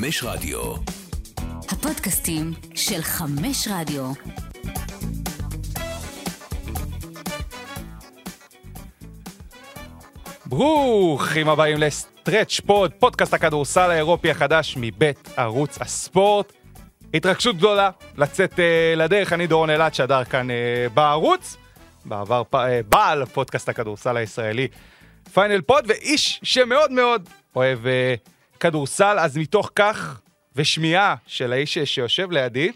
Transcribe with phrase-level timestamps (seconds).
[0.00, 0.74] חמש רדיו.
[1.68, 4.12] הפודקאסטים של חמש רדיו.
[10.46, 16.52] ברוכים הבאים לסטרץ' פוד, פודקאסט הכדורסל האירופי החדש מבית ערוץ הספורט.
[17.14, 18.58] התרגשות גדולה לצאת uh,
[18.96, 20.52] לדרך, אני דורון אלעד שדר כאן uh,
[20.94, 21.56] בערוץ,
[22.04, 22.54] בעבר פ...
[22.54, 22.58] uh,
[22.88, 24.68] בעל פודקאסט הכדורסל הישראלי
[25.34, 30.20] פיינל פוד, ואיש שמאוד מאוד אוהב uh, כדורסל, אז מתוך כך
[30.56, 32.72] ושמיעה של האיש שיושב לידי,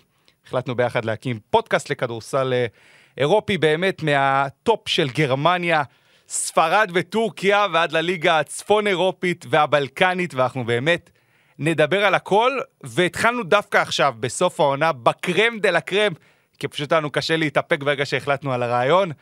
[0.46, 2.72] החלטנו ביחד להקים פודקאסט לכדורסל uh,
[3.18, 5.82] אירופי באמת מהטופ של גרמניה.
[6.28, 11.10] ספרד וטורקיה ועד לליגה הצפון אירופית והבלקנית, ואנחנו באמת
[11.58, 16.12] נדבר על הכל, והתחלנו דווקא עכשיו, בסוף העונה, ב crème de la crème,
[16.58, 19.12] כי פשוט לנו קשה להתאפק ברגע שהחלטנו על הרעיון.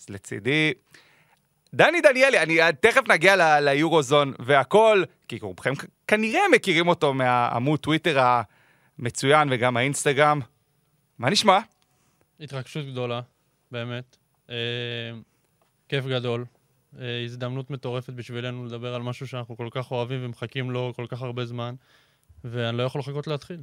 [0.00, 0.72] אז לצידי,
[1.74, 5.72] דני דניאלי, אני תכף נגיע ל- ליורוזון והכל, כי רובכם
[6.06, 8.42] כנראה מכירים אותו מהעמוד טוויטר
[8.98, 10.40] המצוין וגם האינסטגרם.
[11.18, 11.58] מה נשמע?
[12.40, 13.20] התרגשות גדולה,
[13.70, 14.16] באמת.
[14.50, 14.54] אה,
[15.88, 16.44] כיף גדול.
[17.00, 21.22] אה, הזדמנות מטורפת בשבילנו לדבר על משהו שאנחנו כל כך אוהבים ומחכים לו כל כך
[21.22, 21.74] הרבה זמן,
[22.44, 23.60] ואני לא יכול לחכות להתחיל.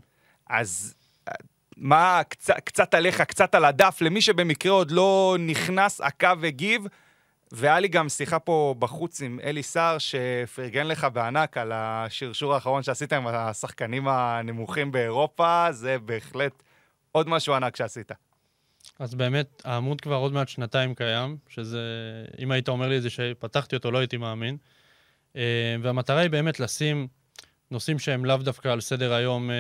[0.47, 0.95] אז
[1.27, 1.33] אה,
[1.77, 6.85] מה, קצת, קצת עליך, קצת על הדף, למי שבמקרה עוד לא נכנס, עקב והגיב,
[7.51, 12.83] והיה לי גם שיחה פה בחוץ עם אלי סער, שפרגן לך בענק על השרשור האחרון
[12.83, 16.63] שעשית עם השחקנים הנמוכים באירופה, זה בהחלט
[17.11, 18.11] עוד משהו ענק שעשית.
[18.99, 21.79] אז באמת, העמוד כבר עוד מעט שנתיים קיים, שזה,
[22.39, 24.57] אם היית אומר לי את זה שפתחתי אותו, לא הייתי מאמין.
[25.35, 27.07] אה, והמטרה היא באמת לשים
[27.71, 29.55] נושאים שהם לאו דווקא על סדר היום, אה,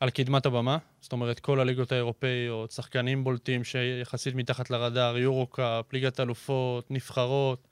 [0.00, 0.78] על קדמת הבמה.
[1.00, 7.68] זאת אומרת, כל הליגות האירופאיות, שחקנים בולטים שיחסית מתחת לרדאר, יורו-קאפ, ליגת אלופות, נבחרות.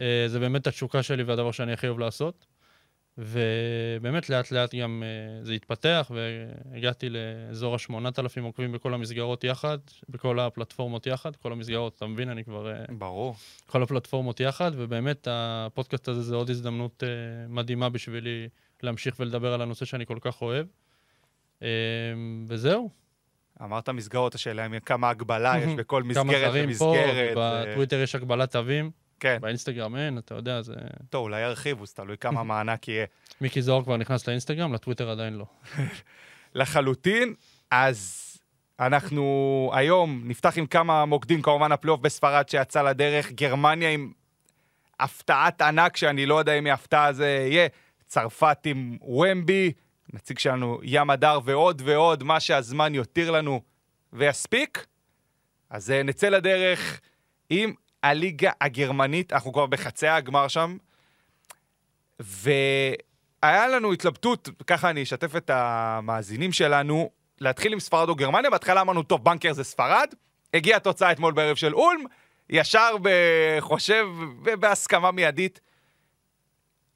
[0.00, 2.46] אה, זה באמת התשוקה שלי והדבר שאני הכי אוהב לעשות.
[3.18, 10.40] ובאמת לאט לאט גם uh, זה התפתח, והגעתי לאזור ה-8,000 עוקבים בכל המסגרות יחד, בכל
[10.40, 12.72] הפלטפורמות יחד, כל המסגרות, אתה מבין, אני כבר...
[12.72, 13.34] Uh, ברור.
[13.66, 17.02] כל הפלטפורמות יחד, ובאמת הפודקאסט הזה זה עוד הזדמנות
[17.48, 18.48] מדהימה בשבילי
[18.82, 20.66] להמשיך ולדבר על הנושא שאני כל כך אוהב.
[21.62, 21.64] Uh,
[22.48, 22.90] וזהו.
[23.62, 26.78] אמרת מסגרות, השאלה אם כמה הגבלה יש בכל מסגרת ומסגרת.
[26.78, 27.62] כמה שרים פה.
[27.66, 28.90] בטוויטר יש הגבלת תווים.
[29.20, 29.38] כן.
[29.40, 30.74] באינסטגרם אין, אתה יודע, זה...
[31.10, 33.06] טוב, אולי ירחיבו, אז תלוי כמה מענק יהיה.
[33.40, 35.44] מיקי זוהר כבר נכנס לאינסטגרם, לטוויטר עדיין לא.
[36.54, 37.34] לחלוטין,
[37.70, 38.28] אז
[38.80, 44.12] אנחנו היום נפתח עם כמה מוקדים, כמובן הפלייאוף בספרד שיצא לדרך, גרמניה עם
[45.00, 47.68] הפתעת ענק, שאני לא יודע אם היא הפתעה זה יהיה,
[48.06, 49.72] צרפת עם ומבי,
[50.12, 53.60] נציג שלנו ים הדר ועוד ועוד, מה שהזמן יותיר לנו
[54.12, 54.86] ויספיק.
[55.70, 57.00] אז אה, נצא לדרך
[57.50, 60.76] עם הליגה הגרמנית, אנחנו כבר בחצי הגמר שם,
[62.20, 68.80] והיה לנו התלבטות, ככה אני אשתף את המאזינים שלנו, להתחיל עם ספרד או גרמניה, בהתחלה
[68.80, 70.14] אמרנו, טוב, בנקר זה ספרד,
[70.54, 72.00] הגיעה התוצאה אתמול בערב של אולם,
[72.50, 74.06] ישר בחושב
[74.44, 75.60] ובהסכמה מיידית.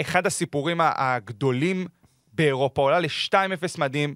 [0.00, 1.86] אחד הסיפורים הגדולים
[2.36, 4.14] באירופה עולה ל-2-0 מדהים.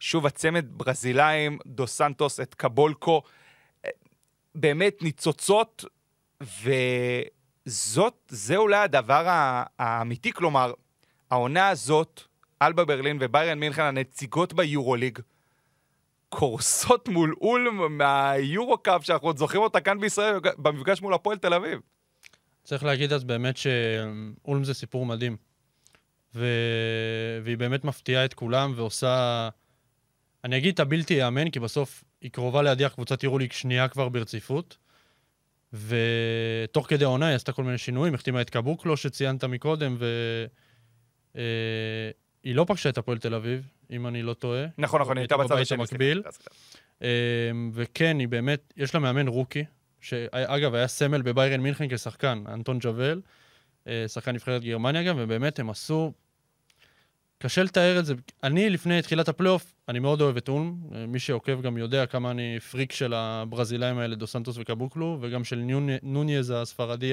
[0.00, 3.22] שוב הצמד ברזילאים, דו סנטוס, את קבולקו.
[4.54, 5.84] באמת ניצוצות
[6.42, 9.24] וזאת, זה אולי הדבר
[9.78, 10.72] האמיתי, כלומר,
[11.30, 12.22] העונה הזאת,
[12.62, 15.18] אלבה ברלין וביירן מינכן, הנציגות ביורוליג,
[16.28, 21.80] קורסות מול אולם מהיורו-קאפ, שאנחנו עוד זוכרים אותה כאן בישראל, במפגש מול הפועל תל אביב.
[22.64, 25.47] צריך להגיד אז באמת שאולם זה סיפור מדהים.
[26.34, 26.46] ו...
[27.42, 29.48] והיא באמת מפתיעה את כולם ועושה...
[30.44, 34.76] אני אגיד את הבלתי ייאמן, כי בסוף היא קרובה להדיח קבוצת יורוליג שנייה כבר ברציפות.
[35.72, 41.42] ותוך כדי העונה היא עשתה כל מיני שינויים, החתימה את קבוקלו שציינת מקודם, והיא
[42.46, 44.66] אה, לא פגשה את הפועל תל אביב, אם אני לא טועה.
[44.78, 45.78] נכון, נכון, היא הייתה בצד השני.
[45.78, 46.22] המקביל.
[47.02, 47.08] אה,
[47.72, 49.64] וכן, היא באמת, יש לה מאמן rookie,
[50.00, 53.14] שאגב, היה סמל בביירן מינכן כשחקן, אנטון אה,
[54.06, 56.12] שחקן נבחרת גרמניה גם, ובאמת הם עשו
[57.38, 58.14] קשה לתאר את זה.
[58.42, 60.76] אני, לפני תחילת הפלייאוף, אני מאוד אוהב את אולם.
[61.08, 65.62] מי שעוקב גם יודע כמה אני פריק של הברזילאים האלה, דו סנטוס וקבוקלו, וגם של
[66.02, 67.12] נוניז הספרדי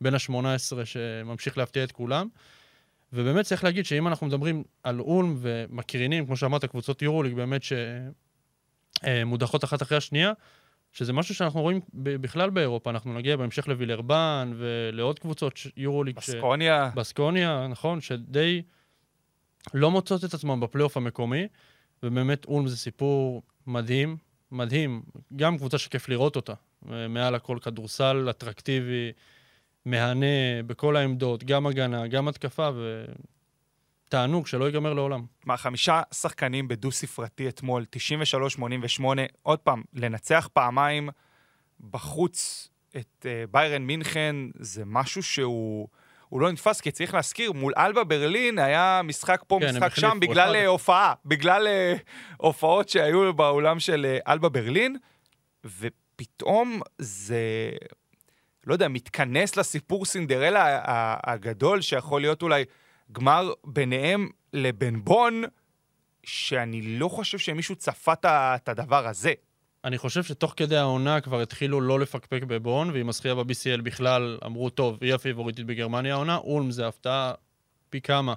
[0.00, 2.28] בן ה-18, שממשיך להפתיע את כולם.
[3.12, 7.62] ובאמת צריך להגיד שאם אנחנו מדברים על אולם ומקרינים, כמו שאמרת, קבוצות יורוליג באמת
[9.02, 10.32] שמודחות אחת אחרי השנייה,
[10.96, 12.90] שזה משהו שאנחנו רואים בכלל באירופה.
[12.90, 16.16] אנחנו נגיע בהמשך לווילרבן ולעוד קבוצות יורוליג.
[16.16, 16.90] בסקוניה.
[16.92, 16.98] ש...
[16.98, 18.62] בסקוניה, נכון, שדי...
[19.74, 21.48] לא מוצאות את עצמם בפלייאוף המקומי,
[22.02, 24.16] ובאמת אולם זה סיפור מדהים,
[24.52, 25.02] מדהים.
[25.36, 26.54] גם קבוצה שכיף לראות אותה.
[27.08, 29.12] מעל הכל כדורסל אטרקטיבי,
[29.84, 32.70] מהנה בכל העמדות, גם הגנה, גם התקפה,
[34.08, 35.24] תענוג שלא ייגמר לעולם.
[35.44, 37.84] מה, חמישה שחקנים בדו-ספרתי אתמול,
[38.98, 39.04] 93-88.
[39.42, 41.08] עוד פעם, לנצח פעמיים
[41.90, 45.88] בחוץ את uh, ביירן מינכן זה משהו שהוא...
[46.28, 50.18] הוא לא נתפס, כי צריך להזכיר, מול אלבה ברלין היה משחק פה, כן, משחק שם,
[50.20, 51.94] בגלל אחד- אה, הופעה, בגלל אה,
[52.36, 54.96] הופעות שהיו באולם של אה, אלבה ברלין,
[55.64, 57.70] ופתאום זה,
[58.66, 60.82] לא יודע, מתכנס לסיפור סינדרלה
[61.24, 62.64] הגדול, שיכול להיות אולי
[63.12, 65.42] גמר ביניהם לבין בון,
[66.24, 69.32] שאני לא חושב שמישהו צפה את הדבר הזה.
[69.84, 74.70] אני חושב שתוך כדי העונה כבר התחילו לא לפקפק בבון, ועם הזכייה ב-BCL בכלל אמרו,
[74.70, 77.32] טוב, היא הפיבוריטית בגרמניה העונה, אולם זה הפתעה
[77.90, 78.34] פי כמה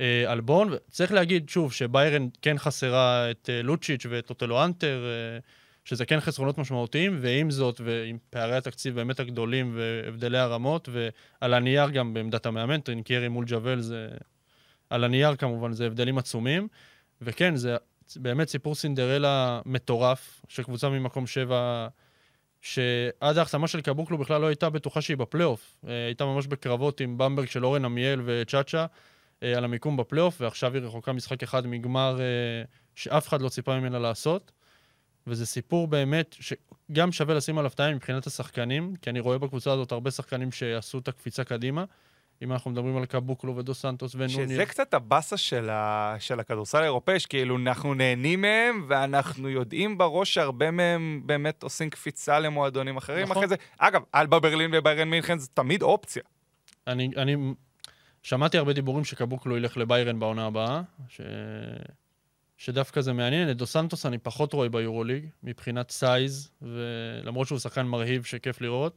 [0.00, 0.72] אה, על בון.
[0.90, 5.38] צריך להגיד שוב שביירן כן חסרה את אה, לוצ'יץ' ואת אוטלו האנטר, אה,
[5.86, 11.90] שזה כן חסרונות משמעותיים, ועם זאת, ועם פערי התקציב באמת הגדולים והבדלי הרמות, ועל הנייר
[11.90, 14.08] גם בעמדת המאמן, טרינקיירי מול גאבל זה...
[14.90, 16.68] על הנייר כמובן זה הבדלים עצומים,
[17.22, 17.76] וכן, זה
[18.16, 21.88] באמת סיפור סינדרלה מטורף, של קבוצה ממקום שבע,
[22.60, 25.76] שעד ההחתמה של קבוקלו בכלל לא הייתה בטוחה שהיא בפלייאוף.
[25.88, 28.86] אה, הייתה ממש בקרבות עם במברג של אורן עמיאל וצ'אצ'ה
[29.42, 32.24] אה, על המיקום בפלייאוף, ועכשיו היא רחוקה משחק אחד מגמר אה,
[32.94, 34.52] שאף אחד לא ציפה ממנה לעשות.
[35.26, 39.92] וזה סיפור באמת שגם שווה לשים עליו טיים מבחינת השחקנים, כי אני רואה בקבוצה הזאת
[39.92, 41.84] הרבה שחקנים שעשו את הקפיצה קדימה.
[42.42, 44.34] אם אנחנו מדברים על קבוקלו ודו סנטוס ונוניס.
[44.34, 46.16] שזה קצת הבאסה של, ה...
[46.18, 52.40] של הכדורסל האירופאי, שכאילו אנחנו נהנים מהם, ואנחנו יודעים בראש שהרבה מהם באמת עושים קפיצה
[52.40, 53.36] למועדונים אחרים נכון.
[53.36, 53.54] אחרי זה.
[53.78, 56.22] אגב, אלבה ברלין וביירן מינכן זה תמיד אופציה.
[56.86, 57.36] אני, אני
[58.22, 61.20] שמעתי הרבה דיבורים שקבוקלו ילך לביירן בעונה הבאה, ש...
[62.56, 63.50] שדווקא זה מעניין.
[63.50, 68.96] את דו סנטוס אני פחות רואה ביורוליג, מבחינת size, ולמרות שהוא שחקן מרהיב שכיף לראות.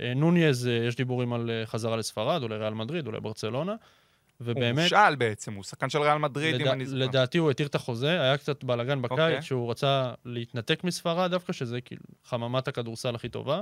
[0.00, 3.72] אה, נוניז, אה, יש דיבורים על אה, חזרה לספרד, אולי ריאל מדריד, אולי ברצלונה.
[3.72, 3.78] הוא
[4.50, 6.98] ובאמת, מושאל בעצם, הוא שחקן של ריאל מדריד, אם לדע- אני זוכר.
[7.02, 9.42] לדעתי הוא התיר את החוזה, היה קצת בלאגן בקיץ, אוקיי.
[9.42, 13.60] שהוא רצה להתנתק מספרד דווקא, שזה כאילו חממת הכדורסל הכי טובה,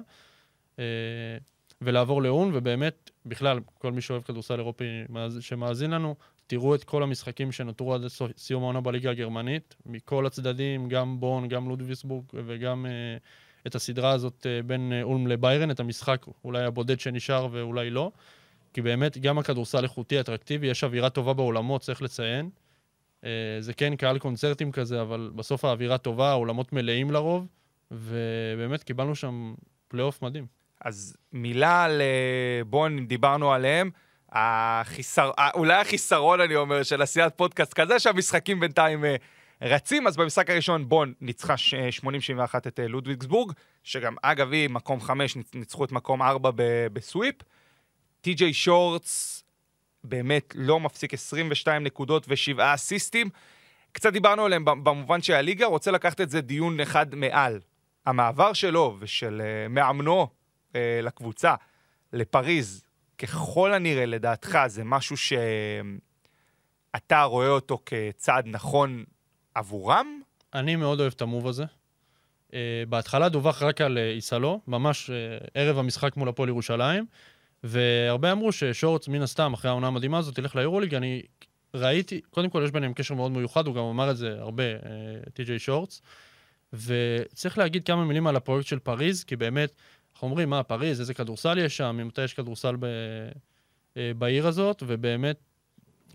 [1.82, 6.14] ולעבור לאון, ובאמת, בכלל, כל מי שאוהב כדורסל אירופי מאז- שמאזין לנו,
[6.48, 8.00] תראו את כל המשחקים שנותרו עד
[8.36, 13.16] סיום העונה בליגה הגרמנית, מכל הצדדים, גם בון, גם לודוויסבורג, וגם אה,
[13.66, 18.10] את הסדרה הזאת אה, בין אה, אולם לביירן, את המשחק אולי הבודד שנשאר ואולי לא.
[18.72, 22.50] כי באמת, גם הכדורסל איכותי, אטרקטיבי, יש אווירה טובה בעולמות, צריך לציין.
[23.24, 23.30] אה,
[23.60, 27.46] זה כן קהל קונצרטים כזה, אבל בסוף האווירה טובה, האולמות מלאים לרוב,
[27.90, 29.54] ובאמת קיבלנו שם
[29.88, 30.46] פלייאוף מדהים.
[30.80, 32.02] אז מילה על
[32.66, 33.90] בון, אם דיברנו עליהם.
[34.32, 35.30] החיסר...
[35.38, 39.16] אה, אולי החיסרון, אני אומר, של עשיית פודקאסט כזה, שהמשחקים בינתיים אה,
[39.62, 40.06] רצים.
[40.06, 42.06] אז במשחק הראשון בון ניצחה ש- 80-71
[42.66, 43.52] את אה, לודוויגסבורג,
[43.82, 47.34] שגם, אגב, היא מקום 5, ניצחו את מקום 4 ב- ב sweep.
[48.20, 49.44] טי.ג'יי שורטס
[50.04, 53.31] באמת לא מפסיק 22 נקודות ושבעה אסיסטים.
[53.92, 57.60] קצת דיברנו עליהם במובן שהליגה רוצה לקחת את זה דיון אחד מעל.
[58.06, 60.26] המעבר שלו ושל מאמנו
[60.74, 61.54] לקבוצה,
[62.12, 62.88] לפריז,
[63.19, 65.43] ככל הנראה, לדעתך, זה משהו שאתה
[67.23, 69.05] רואה אותו כצעד נכון
[69.55, 70.20] עבורם?
[70.55, 71.65] אני מאוד אוהב את המוב הזה.
[72.49, 72.50] Uh,
[72.88, 75.12] בהתחלה דווח רק על uh, איסלו, ממש uh,
[75.55, 77.06] ערב המשחק מול הפועל ירושלים,
[77.65, 80.94] והרבה אמרו ששורטס, מן הסתם, אחרי העונה המדהימה הזאת, ילך ליורוליג.
[80.94, 81.23] אני
[81.75, 84.63] ראיתי, קודם כל יש ביניהם קשר מאוד מיוחד, הוא גם אמר את זה הרבה,
[85.34, 86.03] טי.ג'יי שורטס.
[86.72, 89.72] וצריך להגיד כמה מילים על הפרויקט של פריז, כי באמת,
[90.19, 92.84] אנחנו אומרים, מה, פריז, איזה כדורסל יש שם, ממתי יש כדורסל ב,
[93.96, 95.37] אה, בעיר הזאת, ובאמת,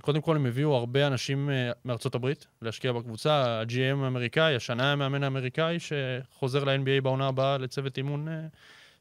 [0.02, 5.24] קודם כל הם הביאו הרבה אנשים אה, מארצות הברית להשקיע בקבוצה, ה-GM האמריקאי, השנה המאמן
[5.24, 8.34] האמריקאי, שחוזר ל-NBA בעונה הבאה לצוות אימון אה,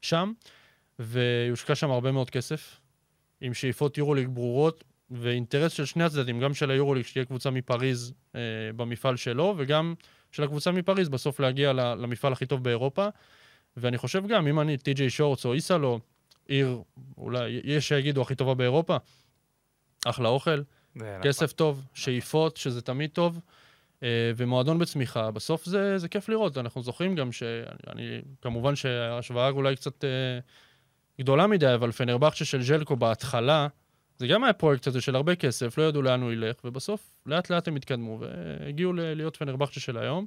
[0.01, 0.33] שם,
[0.99, 2.79] ויושקע שם הרבה מאוד כסף,
[3.41, 8.41] עם שאיפות יורוליג ברורות, ואינטרס של שני הצדדים, גם של היורוליג, שתהיה קבוצה מפריז אה,
[8.75, 9.93] במפעל שלו, וגם
[10.31, 13.07] של הקבוצה מפריז בסוף להגיע למפעל הכי טוב באירופה.
[13.77, 15.99] ואני חושב גם, אם אני טי.ג'יי שורטס או איסלו,
[16.47, 16.81] עיר,
[17.17, 18.97] אולי, יש שיגידו הכי טובה באירופה,
[20.05, 20.61] אחלה אוכל,
[20.95, 23.39] זה כסף טוב, שאיפות, שזה תמיד טוב,
[24.03, 25.31] אה, ומועדון בצמיחה.
[25.31, 26.57] בסוף זה, זה כיף לראות.
[26.57, 30.09] אנחנו זוכרים גם שאני, כמובן שההשוואה אולי קצת אה,
[31.21, 33.67] גדולה מדי, אבל פנרבכצ'ה של ז'לקו בהתחלה,
[34.17, 37.49] זה גם היה פרויקט הזה של הרבה כסף, לא ידעו לאן הוא ילך, ובסוף לאט
[37.49, 40.25] לאט הם התקדמו והגיעו להיות פנרבכצ'ה של היום.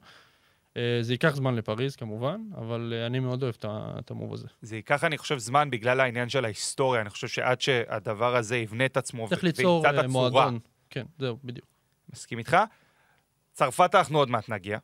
[0.77, 4.47] אה, זה ייקח זמן לפריז כמובן, אבל אה, אני מאוד אוהב את המוב הזה.
[4.63, 7.01] זה ייקח, אני חושב, זמן בגלל העניין של ההיסטוריה.
[7.01, 10.31] אני חושב שעד שהדבר הזה יבנה את עצמו צריך ליצור וימצא את אה, הצורה.
[10.31, 10.59] מועדון.
[10.91, 11.67] כן, זהו, בדיוק.
[12.13, 12.57] מסכים איתך.
[13.53, 14.79] צרפת אנחנו עוד מעט נגיע,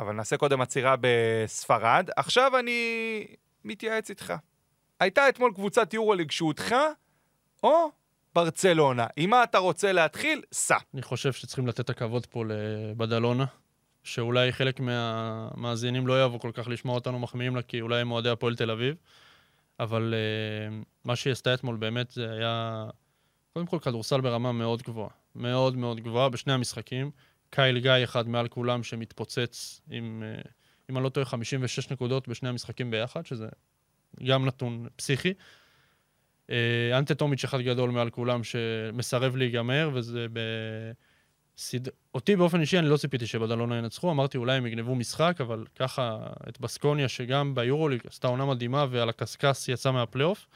[0.00, 2.10] אבל נעשה קודם עצירה בספרד.
[2.16, 3.26] עכשיו אני
[3.64, 4.34] מתייעץ איתך.
[5.00, 6.86] הייתה אתמול קבוצת יורוליג שהודחה,
[7.62, 7.90] או
[8.34, 9.06] ברצלונה.
[9.16, 10.42] עם מה אתה רוצה להתחיל?
[10.52, 10.76] סע.
[10.94, 13.44] אני חושב שצריכים לתת הכבוד פה לבדלונה,
[14.08, 18.28] שאולי חלק מהמאזינים לא יאהבו כל כך לשמוע אותנו מחמיאים לה, כי אולי הם אוהדי
[18.28, 18.96] הפועל תל אביב,
[19.80, 22.86] אבל uh, מה שהיא עשתה אתמול באמת זה היה,
[23.52, 25.10] קודם כל כדורסל ברמה מאוד גבוהה.
[25.34, 27.10] מאוד מאוד גבוהה בשני המשחקים.
[27.50, 30.48] קייל גיא אחד מעל כולם שמתפוצץ עם, uh,
[30.90, 33.48] אם אני לא טועה, 56 נקודות בשני המשחקים ביחד, שזה
[34.24, 35.32] גם נתון פסיכי.
[36.50, 40.40] אה, אנטה טומיץ' אחד גדול מעל כולם שמסרב להיגמר, וזה ב...
[41.58, 41.88] סד...
[42.14, 46.26] אותי באופן אישי, אני לא ציפיתי שבדלונה ינצחו, אמרתי אולי הם יגנבו משחק, אבל ככה
[46.48, 50.46] את בסקוניה, שגם ביורוליג עשתה עונה מדהימה ועל הקשקש יצא מהפלייאוף,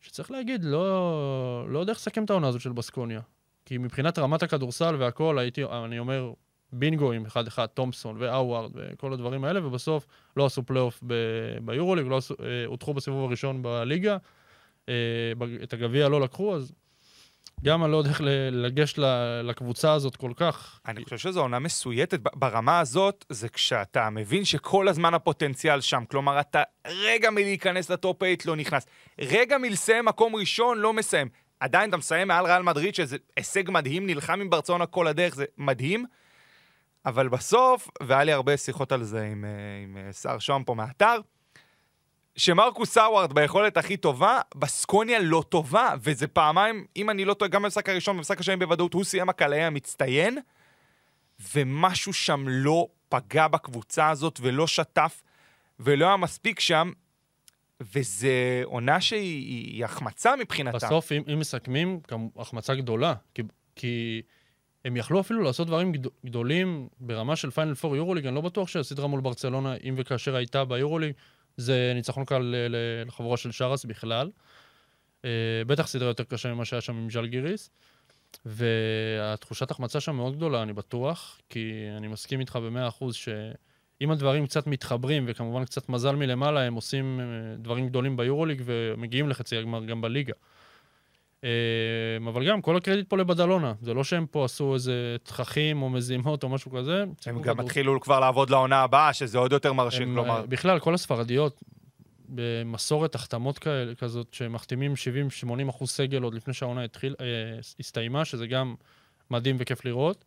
[0.00, 3.20] שצריך להגיד, לא, לא יודע איך לסכם את העונה הזאת של בסקוניה.
[3.64, 6.32] כי מבחינת רמת הכדורסל והכל, הייתי, אני אומר,
[6.72, 10.06] בינגו עם אחד-אחד, תומפסון ואווארד וכל הדברים האלה, ובסוף
[10.36, 11.02] לא עשו פלייאוף
[11.60, 14.16] ביורוליג, לא עשו, אה, הודחו בסיבוב הראשון בליגה.
[14.88, 14.94] אה,
[15.62, 16.72] את הגביע לא לקחו, אז
[17.64, 18.20] גם אני לא יודע איך
[18.52, 18.98] לגשת
[19.42, 20.80] לקבוצה הזאת כל כך.
[20.86, 22.20] אני חושב שזו עונה מסויטת.
[22.34, 26.04] ברמה הזאת, זה כשאתה מבין שכל הזמן הפוטנציאל שם.
[26.10, 28.86] כלומר, אתה רגע מלהיכנס ל top 8 לא נכנס.
[29.20, 31.28] רגע מלסיים מקום ראשון לא מסיים.
[31.60, 35.44] עדיין אתה מסיים מעל ריאל מדריד, שזה הישג מדהים, נלחם עם ברצלונה כל הדרך, זה
[35.58, 36.06] מדהים.
[37.06, 39.50] אבל בסוף, והיה לי הרבה שיחות על זה עם, אה,
[39.84, 41.16] עם אה, שר שוהם פה מהאתר,
[42.36, 47.62] שמרקוס סאווארד ביכולת הכי טובה, בסקוניה לא טובה, וזה פעמיים, אם אני לא טועה, גם
[47.62, 50.38] במשחק הראשון, במשחק השני בוודאות, הוא סיים הקלעי המצטיין,
[51.54, 55.22] ומשהו שם לא פגע בקבוצה הזאת ולא שטף
[55.80, 56.92] ולא היה מספיק שם,
[57.80, 60.76] וזה עונה שהיא החמצה מבחינתם.
[60.76, 63.42] בסוף, אם, אם מסכמים, גם החמצה גדולה, כי,
[63.76, 64.22] כי
[64.84, 68.68] הם יכלו אפילו לעשות דברים גד, גדולים ברמה של פיינל פור יורוליג, אני לא בטוח
[68.68, 71.12] שהסדרה מול ברצלונה, אם וכאשר הייתה ביורוליג,
[71.56, 72.54] זה ניצחון קל
[73.06, 74.30] לחבורה של שרס בכלל.
[75.24, 75.30] אה,
[75.66, 77.70] בטח סדרה יותר קשה ממה שהיה שם עם ז'לגיריס.
[78.46, 84.46] והתחושת החמצה שם מאוד גדולה, אני בטוח, כי אני מסכים איתך במאה אחוז שאם הדברים
[84.46, 89.84] קצת מתחברים, וכמובן קצת מזל מלמעלה, הם עושים אה, דברים גדולים ביורוליג ומגיעים לחצי הגמר
[89.84, 90.32] גם בליגה.
[91.44, 93.74] אמ, אבל גם, כל הקרדיט פה לבדלונה.
[93.80, 97.04] זה לא שהם פה עשו איזה תככים או מזימות או משהו כזה.
[97.26, 100.36] הם גם התחילו כבר לעבוד לעונה הבאה, שזה עוד יותר מרשים, כלומר.
[100.40, 101.60] אה, בכלל, כל הספרדיות,
[102.28, 104.94] במסורת החתמות כאלה, כזאת, שמחתימים
[105.44, 107.26] 70-80 אחוז סגל עוד לפני שהעונה התחיל, אה,
[107.80, 108.74] הסתיימה, שזה גם
[109.30, 110.24] מדהים וכיף לראות.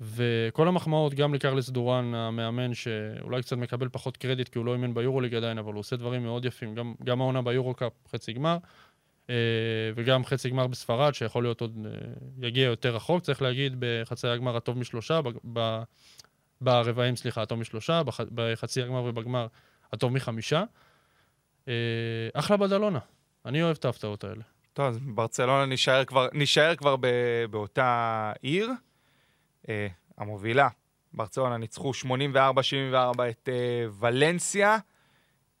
[0.00, 4.94] וכל המחמאות, גם לקרלס דורן, המאמן, שאולי קצת מקבל פחות קרדיט, כי הוא לא אימן
[4.94, 6.74] ביורוליג עדיין, אבל הוא עושה דברים מאוד יפים.
[6.74, 8.56] גם, גם העונה ביורו-קאפ, חצי גמר.
[9.30, 9.34] אה,
[9.96, 14.56] וגם חצי גמר בספרד, שיכול להיות עוד, אה, יגיע יותר רחוק, צריך להגיד, בחצי הגמר
[14.56, 15.20] הטוב משלושה,
[15.52, 15.82] ב,
[16.60, 19.46] ברבעים, סליחה, הטוב משלושה, בח, בחצי הגמר ובגמר
[19.92, 20.64] הטוב מחמישה.
[21.68, 21.74] אה,
[22.34, 22.98] אחלה בדלונה,
[23.46, 24.42] אני אוהב את ההפתעות האלה.
[24.72, 27.06] טוב, אז ברצלונה נשאר כבר, נשאר כבר ב,
[27.50, 28.70] באותה עיר.
[30.18, 30.68] המובילה,
[31.12, 32.04] ברצלונה ניצחו 84-74
[33.30, 33.48] את
[34.00, 34.78] ולנסיה.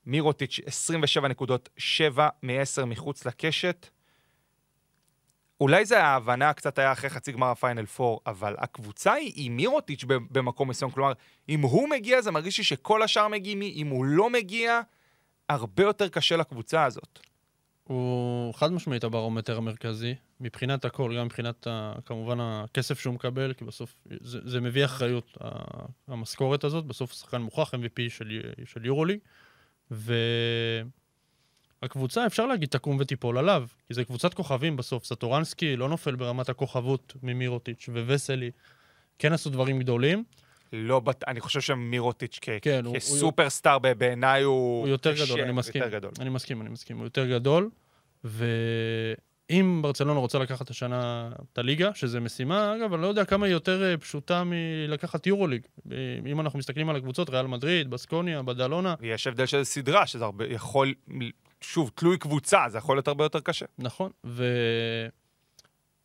[0.06, 3.86] מירוטיץ' 27 נקודות, 7 מ-10 מחוץ לקשת.
[5.60, 10.04] אולי זה ההבנה קצת היה אחרי חצי גמר הפיינל 4, אבל הקבוצה היא עם מירוטיץ'
[10.06, 10.90] במקום מסוים.
[10.90, 11.12] כלומר,
[11.48, 14.80] אם הוא מגיע, זה מרגיש לי שכל השאר מגיעים, אם הוא לא מגיע,
[15.48, 17.18] הרבה יותר קשה לקבוצה הזאת.
[17.84, 21.66] הוא חד משמעית הברומטר המרכזי, מבחינת הכל, גם מבחינת
[22.04, 25.38] כמובן הכסף שהוא מקבל, כי בסוף זה, זה מביא אחריות,
[26.08, 29.18] המשכורת הזאת, בסוף שחקן מוכח MVP של, של יורוליג.
[31.82, 35.04] והקבוצה, אפשר להגיד, תקום ותיפול עליו, כי זה קבוצת כוכבים בסוף.
[35.04, 38.50] סטורנסקי לא נופל ברמת הכוכבות ממירוטיץ', ווסלי
[39.18, 40.24] כן עשו דברים גדולים.
[40.72, 44.80] לא, אני חושב שמירוטיץ' כ- כן, כסופרסטאר בעיניי הוא...
[44.80, 45.82] הוא יותר גדול, אני מסכים.
[45.82, 46.10] יותר גדול.
[46.20, 46.96] אני מסכים, אני מסכים.
[46.96, 47.70] הוא יותר גדול,
[48.24, 48.46] ו...
[49.50, 53.52] אם ברצלונה רוצה לקחת השנה את הליגה, שזו משימה, אגב, אני לא יודע כמה היא
[53.52, 55.62] יותר אה, פשוטה מלקחת יורוליג.
[55.92, 58.94] אה, אם אנחנו מסתכלים על הקבוצות, ריאל מדריד, בסקוניה, בדלונה.
[59.00, 60.94] יש הבדל של סדרה, שזה הרבה, יכול,
[61.60, 63.66] שוב, תלוי קבוצה, זה יכול להיות הרבה יותר קשה.
[63.78, 64.44] נכון, ו...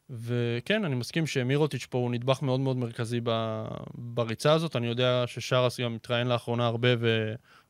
[0.10, 3.64] וכן, אני מסכים שמירוטיץ' פה הוא נדבך מאוד מאוד מרכזי ב...
[3.94, 4.76] בריצה הזאת.
[4.76, 6.90] אני יודע ששרס גם מתראיין לאחרונה הרבה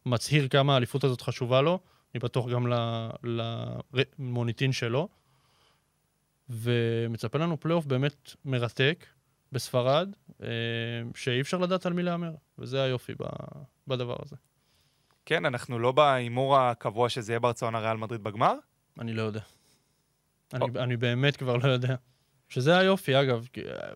[0.06, 1.80] ומצהיר כמה האליפות הזאת חשובה לו.
[2.14, 2.68] אני בטוח גם
[4.20, 5.08] למוניטין שלו.
[6.52, 9.06] ומצפה לנו פלייאוף באמת מרתק
[9.52, 10.10] בספרד,
[10.44, 10.48] אה,
[11.16, 13.14] שאי אפשר לדעת על מי להמר, וזה היופי
[13.88, 14.36] בדבר הזה.
[15.26, 18.54] כן, אנחנו לא בהימור הקבוע שזה יהיה ברצון הריאל מדריד בגמר?
[19.00, 19.42] אני לא יודע.
[20.54, 21.96] אני, אני באמת כבר לא יודע.
[22.50, 23.48] שזה היופי, אגב.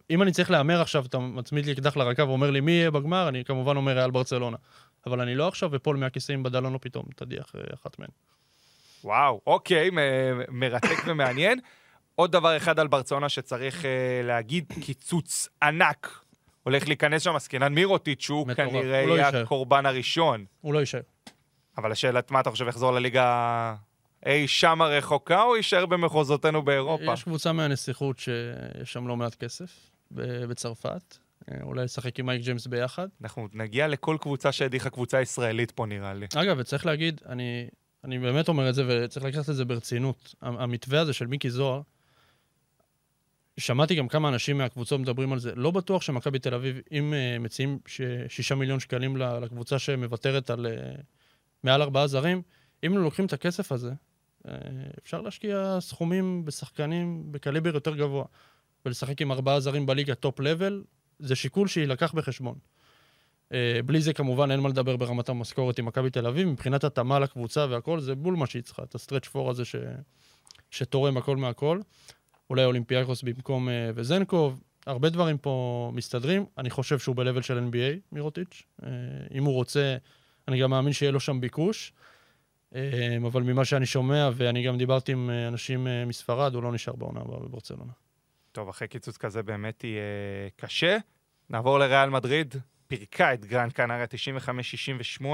[0.10, 3.28] אם אני צריך להמר עכשיו, אתה מצמיד לי אקדח לרקה ואומר לי מי יהיה בגמר,
[3.30, 4.58] אני כמובן אומר ריאל ברצלונה.
[5.06, 8.10] אבל אני לא עכשיו אפול מהכיסאים בדלונו פתאום, תדיח אה, אחת מהן.
[9.04, 11.60] וואו, אוקיי, מ- מרתק ומעניין.
[12.16, 13.90] עוד דבר אחד על ברצלונה שצריך אה,
[14.24, 16.20] להגיד, קיצוץ ענק.
[16.64, 18.70] הולך להיכנס שם עסקינן מירוטיץ', שהוא מטורף.
[18.70, 19.28] כנראה לא יהיה.
[19.42, 20.46] הקורבן הראשון.
[20.62, 21.02] הוא לא יישאר.
[21.78, 23.76] אבל השאלה, מה אתה חושב, יחזור לליגה
[24.26, 27.14] אי שם הרחוקה, או יישאר במחוזותינו באירופה?
[27.14, 29.72] יש קבוצה מהנסיכות שיש שם לא מעט כסף,
[30.12, 31.18] ב- בצרפת.
[31.52, 33.08] אה, אולי לשחק עם מייק ג'יימס ביחד.
[33.24, 36.26] אנחנו נגיע לכל קבוצה שהדיחה קבוצה ישראלית פה, נראה לי.
[36.36, 37.68] אגב, וצריך להגיד, אני,
[38.04, 40.36] אני באמת אומר את זה, וצריך לקחת את זה ברצינות.
[40.42, 41.82] המ- המתווה הזה של מיקי זוהר,
[43.58, 45.56] שמעתי גם כמה אנשים מהקבוצות מדברים על זה.
[45.56, 47.80] לא בטוח שמכבי תל אביב, אם uh, מציעים
[48.28, 51.02] שישה מיליון שקלים לקבוצה שמוותרת על uh,
[51.64, 52.42] מעל ארבעה זרים,
[52.84, 54.50] אם הם לוקחים את הכסף הזה, uh,
[55.04, 58.26] אפשר להשקיע סכומים בשחקנים בקליבר יותר גבוה.
[58.86, 60.84] ולשחק עם ארבעה זרים בליגה top level,
[61.20, 62.56] זה שיקול שיילקח בחשבון.
[63.54, 67.20] אה, בלי זה כמובן אין מה לדבר ברמת המשכורת עם מכבי תל אביב, מבחינת התאמה
[67.20, 69.76] לקבוצה והכל, זה בול מה שהיא צריכה, את הסטרץ' פור הזה ש...
[70.72, 71.80] שתורם הכל מהכל.
[72.50, 76.46] אולי אולימפיאקוס במקום אה, וזנקוב, הרבה דברים פה מסתדרים.
[76.58, 78.64] אני חושב שהוא ב-level של NBA, מירוטיץ'.
[78.84, 78.90] אה,
[79.34, 79.98] אם הוא רוצה,
[80.48, 81.94] אני גם מאמין שיהיה לו שם ביקוש.
[82.76, 86.72] אה, אבל ממה שאני שומע, ואני גם דיברתי עם אה, אנשים אה, מספרד, הוא לא
[86.72, 87.92] נשאר בעונה הבאה בברצלונה.
[88.52, 90.02] טוב, אחרי קיצוץ כזה באמת יהיה
[90.56, 90.98] קשה.
[91.50, 92.56] נעבור לריאל מדריד,
[92.88, 94.06] פירקה את גרנד קנריה
[95.22, 95.26] 95-68.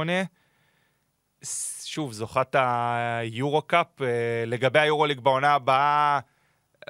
[1.43, 4.01] ס- שוב, זוכת היורו-קאפ.
[4.01, 4.07] אה,
[4.47, 6.19] לגבי היורוליג בעונה הבאה,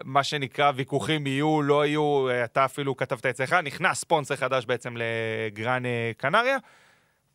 [0.04, 5.86] מה שנקרא, ויכוחים יהיו, לא יהיו, אתה אפילו כתבת אצלך, נכנס ספונסר חדש בעצם לגרן
[5.86, 6.58] אה, קנריה.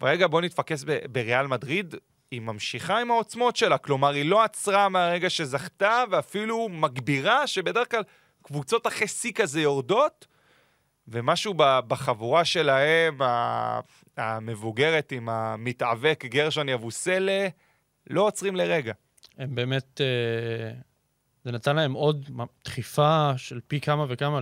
[0.00, 1.94] ורגע, בוא נתפקס ב- בריאל מדריד.
[2.30, 8.02] היא ממשיכה עם העוצמות שלה, כלומר, היא לא עצרה מהרגע שזכתה, ואפילו מגבירה, שבדרך כלל
[8.42, 10.26] קבוצות אחרי שיא כזה יורדות,
[11.08, 13.18] ומשהו בחבורה שלהם,
[14.16, 17.48] המבוגרת עם המתאבק גרשון יבוסלה,
[18.10, 18.92] לא עוצרים לרגע.
[19.38, 20.70] הם באמת, אה,
[21.46, 22.30] זה נתן להם עוד
[22.64, 24.40] דחיפה של פי כמה וכמה.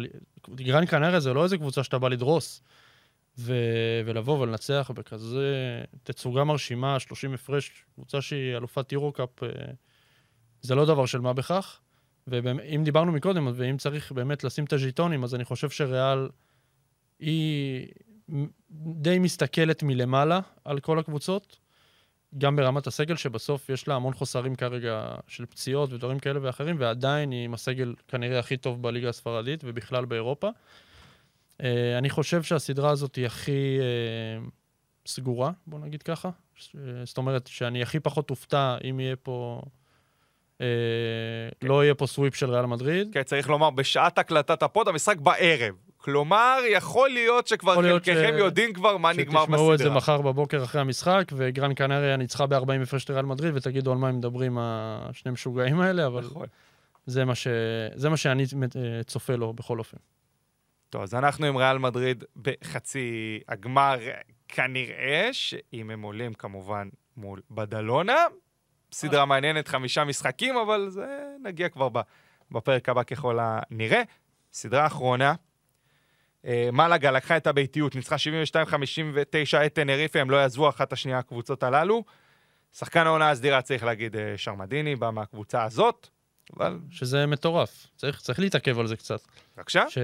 [0.55, 2.63] גרן קנריה זה לא איזה קבוצה שאתה בא לדרוס.
[3.39, 9.49] ו- ולבוא ולנצח בכזה תצוגה מרשימה, 30 הפרש, קבוצה שהיא אלופת יורו-קאפ, אה,
[10.63, 11.81] זה לא דבר של מה בכך.
[12.27, 16.29] ואם דיברנו מקודם, ואם צריך באמת לשים את הז'יטונים, אז אני חושב שריאל
[17.19, 17.87] היא
[18.71, 21.59] די מסתכלת מלמעלה על כל הקבוצות,
[22.39, 27.31] גם ברמת הסגל, שבסוף יש לה המון חוסרים כרגע של פציעות ודברים כאלה ואחרים, ועדיין
[27.31, 30.49] היא עם הסגל כנראה הכי טוב בליגה הספרדית ובכלל באירופה.
[30.49, 31.65] Uh,
[31.99, 34.51] אני חושב שהסדרה הזאת היא הכי uh,
[35.07, 36.31] סגורה, בוא נגיד ככה.
[36.55, 39.63] ש- זאת אומרת שאני הכי פחות אופתע אם יהיה פה...
[40.59, 40.65] כן.
[41.63, 43.09] לא יהיה פה sweep של ריאל מדריד.
[43.13, 45.75] כן, צריך לומר, בשעת הקלטת ה pod, המשחק בערב.
[46.05, 49.43] כלומר, יכול להיות שכבר חלקכם ש- יודעים כבר מה נגמר בסדרה.
[49.45, 53.93] שתשמעו את זה מחר בבוקר אחרי המשחק, וגרן קנריה ניצחה ב-40 הפרש לריאל מדריד, ותגידו
[53.93, 56.47] על מה הם מדברים השני משוגעים האלה, אבל נכון.
[57.07, 57.47] זה מה, ש...
[57.95, 58.45] זה מה שאני
[58.77, 59.97] אה, צופה לו בכל אופן.
[60.91, 63.99] טוב, אז אנחנו עם ריאל מדריד בחצי הגמר,
[64.49, 68.19] כנראה שאם הם עולים כמובן מול בדלונה,
[68.93, 71.07] סדרה מעניינת, חמישה משחקים, אבל זה
[71.43, 71.89] נגיע כבר
[72.51, 74.03] בפרק הבא ככל הנראה.
[74.53, 75.35] סדרה אחרונה,
[76.73, 82.05] מלאגה לקחה את הביתיות, ניצחה 72-59 את טנריפה, הם לא יעזבו אחת השנייה הקבוצות הללו.
[82.79, 86.09] שחקן העונה הסדירה, צריך להגיד, אה, שרמדיני, בא מהקבוצה הזאת,
[86.57, 87.87] אבל שזה מטורף.
[87.97, 89.21] צריך, צריך להתעכב על זה קצת.
[89.57, 89.85] בבקשה.
[89.91, 89.99] ש...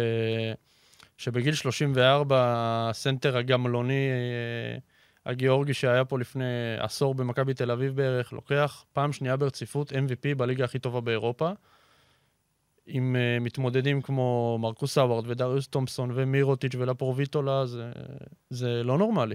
[1.19, 2.37] שבגיל 34,
[2.91, 4.79] הסנטר הגמלוני אה,
[5.31, 10.65] הגיאורגי שהיה פה לפני עשור במכבי תל אביב בערך, לוקח פעם שנייה ברציפות MVP בליגה
[10.65, 11.51] הכי טובה באירופה,
[12.87, 17.93] עם uh, מתמודדים כמו מרקוס האווארד ודריוס תומפסון ומירוטיץ' ולפורביטולה, זה,
[18.51, 19.35] זה לא נורמלי.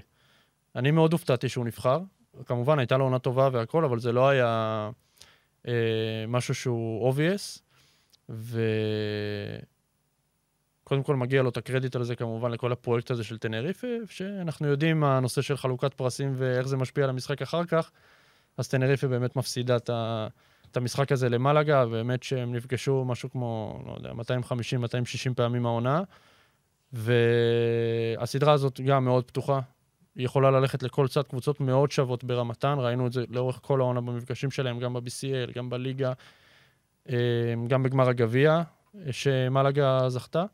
[0.76, 2.00] אני מאוד הופתעתי שהוא נבחר.
[2.46, 4.90] כמובן, הייתה לו עונה טובה והכל, אבל זה לא היה
[5.64, 5.68] uh,
[6.28, 7.60] משהו שהוא obvious.
[8.30, 8.62] ו...
[10.84, 14.68] קודם כל מגיע לו את הקרדיט על זה כמובן לכל הפרויקט הזה של טנריפה, שאנחנו
[14.68, 17.92] יודעים מה הנושא של חלוקת פרסים ואיך זה משפיע על המשחק אחר כך,
[18.58, 20.28] אז טנריפה באמת מפסידה את, ה...
[20.76, 26.02] את המשחק הזה למלאגה, ובאמת שהם נפגשו משהו כמו, לא יודע, 250-260 פעמים העונה,
[26.94, 29.60] והסדרה הזאת גם מאוד פתוחה.
[30.16, 34.02] היא יכולה ללכת לכל צד, קבוצות מאוד שוות ברמתן, ראינו את זה לאורך כל העונה
[34.02, 36.14] במפגשים שלהם, גם ב-BCL, גם בליגה,
[37.10, 37.16] אה,
[37.68, 38.62] גם בגמר הגביע,
[39.12, 40.46] שמלאגה זכתה.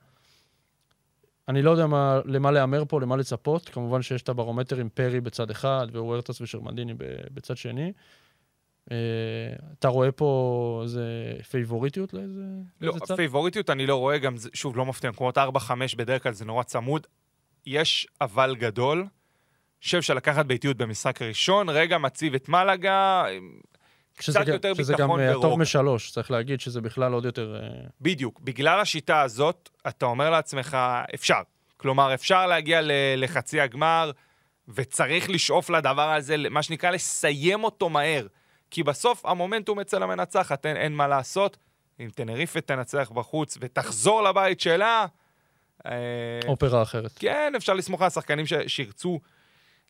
[1.47, 3.69] אני לא יודע מה, למה להמר פה, למה לצפות.
[3.69, 6.93] כמובן שיש את הברומטר עם פרי בצד אחד, הוארטס ושרמדיני
[7.34, 7.91] בצד שני.
[8.91, 8.95] אה,
[9.80, 11.04] אתה רואה פה איזה
[11.51, 12.41] פייבוריטיות לאיזה,
[12.82, 13.15] לא, צד?
[13.15, 15.41] פייבוריטיות אני לא רואה, גם שוב, לא מפתיע, מקומות 4-5
[15.97, 17.08] בדרך כלל זה נורא צמוד.
[17.65, 19.06] יש אבל גדול.
[19.84, 23.23] חושב שלקחת ביתיות במשחק הראשון, רגע מציב את מלאגה,
[24.19, 25.62] שזה קצת גם- יותר שזה גם ביטחון אה, הטוב ורוגע.
[25.62, 27.56] משלוש, צריך להגיד שזה בכלל עוד יותר...
[27.63, 27.69] אה,
[28.01, 28.39] בדיוק.
[28.39, 30.77] בגלל השיטה הזאת, אתה אומר לעצמך,
[31.13, 31.41] אפשר.
[31.77, 32.80] כלומר, אפשר להגיע
[33.17, 34.12] לחצי הגמר,
[34.67, 38.27] וצריך לשאוף לדבר הזה, מה שנקרא, לסיים אותו מהר.
[38.71, 41.57] כי בסוף המומנטום אצל המנצחת, אין, אין מה לעשות.
[41.99, 45.05] אם טנריפה תנצח בחוץ ותחזור לבית שלה,
[45.86, 47.12] אה, אופרה אחרת.
[47.19, 49.19] כן, אפשר לסמוך על השחקנים ש- שירצו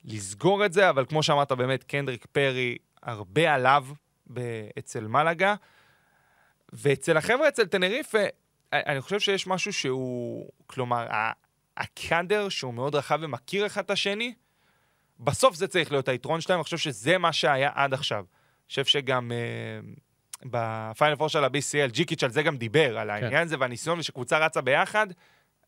[0.06, 3.86] לסגור את זה, אבל כמו שאמרת, באמת, קנדריק פרי, הרבה עליו
[4.34, 5.56] ב- אצל מלאגה.
[6.74, 8.24] ואצל החבר'ה, אצל טנריפה,
[8.74, 11.08] אני חושב שיש משהו שהוא, כלומר,
[11.78, 14.34] הקאדר שהוא מאוד רחב ומכיר אחד את השני,
[15.20, 18.26] בסוף זה צריך להיות היתרון שלהם, אני חושב שזה מה שהיה עד עכשיו.
[18.72, 19.38] חושב שגם אה,
[20.46, 24.62] בפיינל פור של ה-BCL, ג'יקיץ' על זה גם דיבר, על העניין הזה והניסיון, ושקבוצה רצה
[24.62, 25.08] ביחד,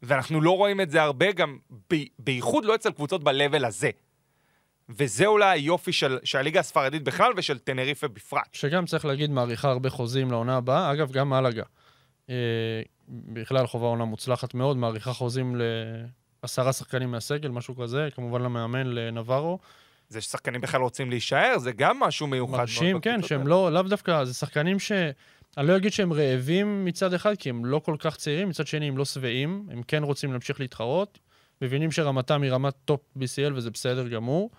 [0.01, 1.57] ואנחנו לא רואים את זה הרבה, גם
[1.93, 3.89] ב- בייחוד לא אצל קבוצות ב-level הזה.
[4.89, 8.53] וזה אולי היופי של, של הליגה הספרדית בכלל ושל טנריפה בפרט.
[8.53, 10.91] שגם צריך להגיד, מעריכה הרבה חוזים לעונה הבאה.
[10.91, 11.63] אגב, גם מלאגה.
[12.29, 15.55] אה, בכלל חובה עונה מוצלחת מאוד, מעריכה חוזים
[16.43, 19.59] לעשרה שחקנים מהסגל, משהו כזה, כמובן למאמן, לנברו.
[20.13, 22.57] זה ששחקנים בכלל רוצים להישאר, זה גם משהו מיוחד.
[22.57, 23.47] מרשים, כן, שהם.
[23.47, 24.91] לא, לאו דווקא, זה שחקנים ש...
[25.57, 28.87] אני לא אגיד שהם רעבים מצד אחד, כי הם לא כל כך צעירים, מצד שני
[28.87, 31.19] הם לא שבעים, הם כן רוצים להמשיך להתחרות,
[31.61, 34.51] מבינים שרמתם היא רמת טופ BCL וזה בסדר גמור,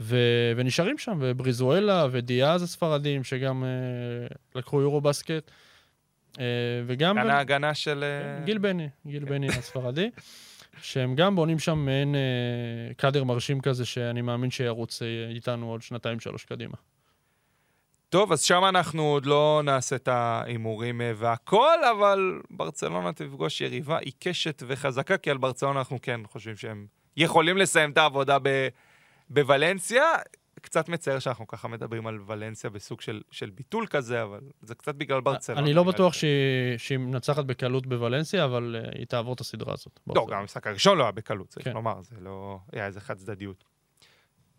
[0.00, 0.16] ו...
[0.56, 3.68] ונשארים שם, ובריזואלה ודיאז הספרדים, שגם אה,
[4.54, 5.50] לקחו יורובאסקט,
[6.40, 6.44] אה,
[6.86, 7.16] וגם...
[7.16, 8.04] כאן ההגנה של...
[8.04, 10.10] אה, גיל בני, גיל בני הספרדי,
[10.82, 15.02] שהם גם בונים שם מעין אה, קאדר מרשים כזה, שאני מאמין שירוץ
[15.34, 16.74] איתנו עוד שנתיים-שלוש קדימה.
[18.08, 23.98] טוב, אז שם אנחנו עוד לא נעשה את ההימורים אה, והכל, אבל ברצלונה תפגוש יריבה
[23.98, 28.68] עיקשת וחזקה, כי על ברצלונה אנחנו כן חושבים שהם יכולים לסיים את העבודה ב-
[29.30, 30.04] בוולנסיה.
[30.64, 34.94] קצת מצער שאנחנו ככה מדברים על ולנסיה בסוג של, של ביטול כזה, אבל זה קצת
[34.94, 35.60] בגלל ברצלונה.
[35.60, 36.18] אני לא בטוח לי.
[36.78, 40.00] שהיא- מנצחת בקלות בוולנסיה, אבל אה, היא תעבור את הסדרה הזאת.
[40.06, 40.26] לא.
[40.30, 41.72] גם המשחק הראשון לא היה בקלות, צריך כן.
[41.72, 42.58] לומר, זה לא...
[42.72, 43.64] היה איזה חד צדדיות.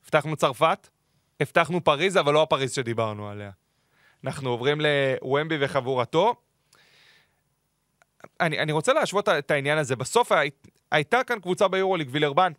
[0.04, 0.90] הבטחנו צרפת,
[1.40, 3.52] הבטחנו פריז, אבל לא הפריז שדיברנו עליה.
[4.24, 6.34] אנחנו עוברים לוומבי וחבורתו.
[8.42, 9.96] אני, אני רוצה להשוות את העניין הזה.
[9.96, 10.50] בסוף הי,
[10.92, 12.52] הייתה כאן קבוצה ביורוליג, וילרבן,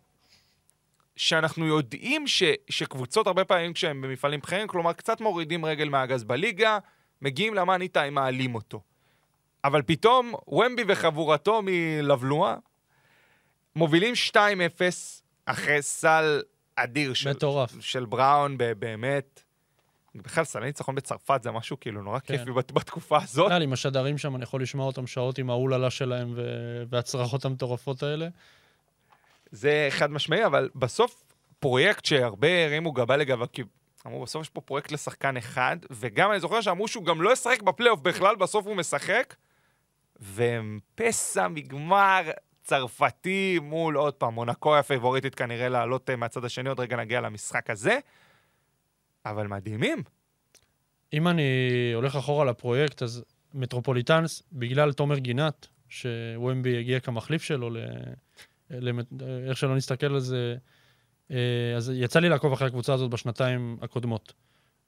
[1.17, 6.77] שאנחנו יודעים ש, שקבוצות הרבה פעמים כשהם במפעלים בכירים, כלומר קצת מורידים רגל מהגז בליגה,
[7.21, 8.81] מגיעים למאני טיים, מעלים אותו.
[9.63, 12.55] אבל פתאום ומבי וחבורתו מלבלואה
[13.75, 14.37] מובילים 2-0
[15.45, 16.41] אחרי סל
[16.75, 17.73] אדיר של, מטורף.
[17.79, 19.43] של בראון, באמת.
[20.15, 22.37] בכלל, סל ניצחון בצרפת זה משהו כאילו נורא כן.
[22.37, 23.45] כיפי בת- בתקופה הזאת.
[23.45, 26.33] בכלל, עם השדרים שם, אני יכול לשמוע אותם שעות עם האוללה שלהם
[26.89, 28.27] והצרחות המטורפות האלה.
[29.51, 31.23] זה חד משמעי, אבל בסוף
[31.59, 33.63] פרויקט שהרבה הרימו גבה לגביו, כי
[34.07, 37.61] אמרו, בסוף יש פה פרויקט לשחקן אחד, וגם אני זוכר שאמרו שהוא גם לא ישחק
[37.61, 39.35] בפלייאוף בכלל, בסוף הוא משחק,
[40.19, 42.31] והם פסע מגמר
[42.63, 47.69] צרפתי מול, עוד פעם, מונקו הפייבוריטית כנראה לעלות אה, מהצד השני, עוד רגע נגיע למשחק
[47.69, 47.99] הזה,
[49.25, 50.03] אבל מדהימים.
[51.13, 51.43] אם אני
[51.95, 57.69] הולך אחורה לפרויקט, אז מטרופוליטנס, בגלל תומר גינת, שוומבי הגיע כמחליף שלו.
[59.47, 60.55] איך שלא נסתכל על זה,
[61.31, 64.33] אה, אז יצא לי לעקוב אחרי הקבוצה הזאת בשנתיים הקודמות.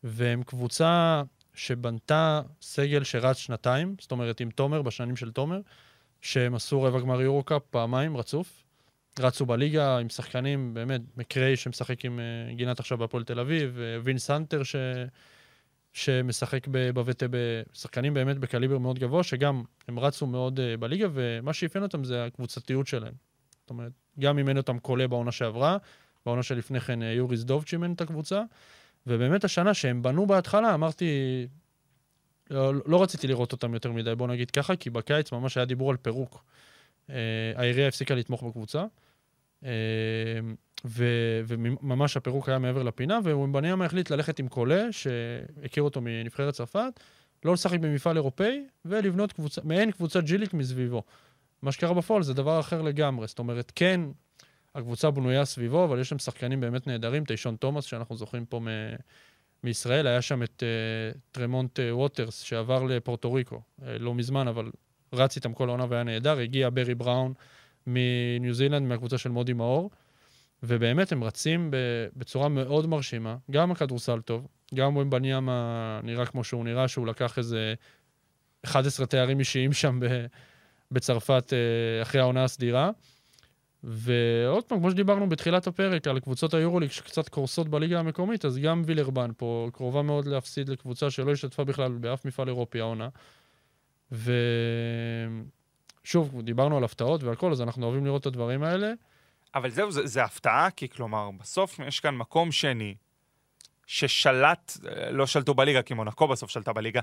[0.04, 1.22] והם קבוצה
[1.54, 5.62] שבנתה סגל שרץ שנתיים, זאת אומרת עם תומר, בשנים של תומר,
[6.22, 8.63] שהם עשו רבע גמר יורו-קאפ פעמיים רצוף.
[9.20, 14.17] רצו בליגה עם שחקנים, באמת, מקריי שמשחק עם אה, גינת עכשיו בהפועל תל אביב, ווינס
[14.17, 14.76] האנטר ש...
[15.94, 17.30] שמשחק ב- ב-VTB,
[17.74, 22.88] שחקנים באמת בקליבר מאוד גבוה, שגם הם רצו מאוד בליגה, ומה שאפיין אותם זה הקבוצתיות
[22.88, 23.13] שלהם.
[23.69, 25.77] זאת אומרת, גם אימן אותם קולה בעונה שעברה,
[26.25, 28.41] בעונה שלפני כן אה, יורי זדובץ' אימן את הקבוצה,
[29.08, 31.05] ובאמת השנה שהם בנו בהתחלה, אמרתי,
[32.49, 35.91] לא, לא רציתי לראות אותם יותר מדי, בוא נגיד ככה, כי בקיץ ממש היה דיבור
[35.91, 36.43] על פירוק.
[37.08, 37.12] Uh,
[37.55, 38.86] העירייה הפסיקה לתמוך בקבוצה.
[39.63, 39.65] Uh,
[40.86, 46.99] ו- וממש הפירוק היה מעבר לפינה, ווומבניאמה החליט ללכת עם קולה, שהכיר אותו מנבחרת צרפת,
[47.45, 51.03] לא לשחק במפעל אירופאי, ולבנות קבוצה, מעין קבוצת ג'ילית מסביבו.
[51.62, 53.28] מה שקרה בפועל זה דבר אחר לגמרי.
[53.28, 54.02] זאת אומרת, כן,
[54.76, 58.95] הקבוצה בנויה סביבו, אבל יש שם שחקנים באמת נהדרים, טיישון תומאס, שאנחנו זוכרים פה מ-
[59.63, 64.72] מישראל, היה שם את אה, טרמונט אה, ווטרס, שעבר לפורטו ריקו, אה, לא מזמן, אבל
[65.13, 67.34] רץ איתם כל העונה והיה נהדר, הגיע ברי בראון
[67.88, 69.89] מניו זילנד, מהקבוצה של מודי מאור.
[70.63, 71.72] ובאמת הם רצים
[72.15, 73.38] בצורה מאוד מרשימה.
[73.52, 77.74] גם הכדורסל טוב, גם ומבניאמה נראה כמו שהוא נראה, שהוא לקח איזה
[78.65, 80.26] 11 תארים אישיים שם ב-
[80.91, 82.91] בצרפת אה, אחרי העונה הסדירה.
[83.84, 88.82] ועוד פעם, כמו שדיברנו בתחילת הפרק על קבוצות היורוליג שקצת קורסות בליגה המקומית, אז גם
[88.86, 93.10] וילרבן פה קרובה מאוד להפסיד לקבוצה שלא השתתפה בכלל באף מפעל אירופי העונה.
[96.02, 98.91] ושוב, דיברנו על הפתעות והכל, אז אנחנו אוהבים לראות את הדברים האלה.
[99.56, 102.95] אבל זהו, זה, זה הפתעה, כי כלומר, בסוף יש כאן מקום שני,
[103.88, 107.02] ששלט, אה, לא שלטו בליגה, כי מונקו בסוף שלטה בליגה,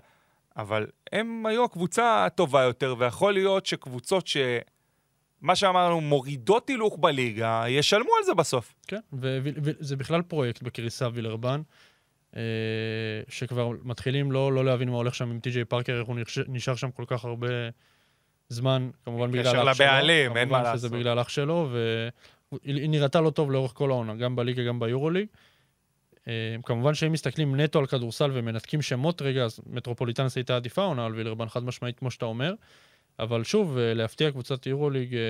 [0.56, 4.36] אבל הם היו הקבוצה הטובה יותר, ויכול להיות שקבוצות ש...
[5.40, 8.74] מה שאמרנו, מורידות הילוך בליגה, ישלמו על זה בסוף.
[8.86, 11.62] כן, וזה בכלל פרויקט בקריסה וילרבן,
[12.36, 12.42] אה,
[13.28, 16.16] שכבר מתחילים לא, לא להבין מה הולך שם עם טי.ג'יי פארקר, איך הוא
[16.48, 17.48] נשאר שם כל כך הרבה
[18.48, 19.72] זמן, כמובן בגלל אח שלו.
[19.72, 20.72] קשר לבעלים, אין מה לעשות.
[20.72, 21.70] כמובן שזה בגלל אח שלו,
[22.52, 25.26] והיא נראתה לא טוב לאורך כל העונה, גם בליגה, גם ביורוליג.
[25.26, 25.36] אה,
[26.62, 31.14] כמובן שאם מסתכלים נטו על כדורסל ומנתקים שמות רגע, אז מטרופוליטנס הייתה עדיפה עונה על
[31.14, 32.54] וילרבן חד משמעית, כמו שאתה אומר.
[33.18, 35.20] אבל שוב, אה, להפתיע קבוצת יורוליג, אה,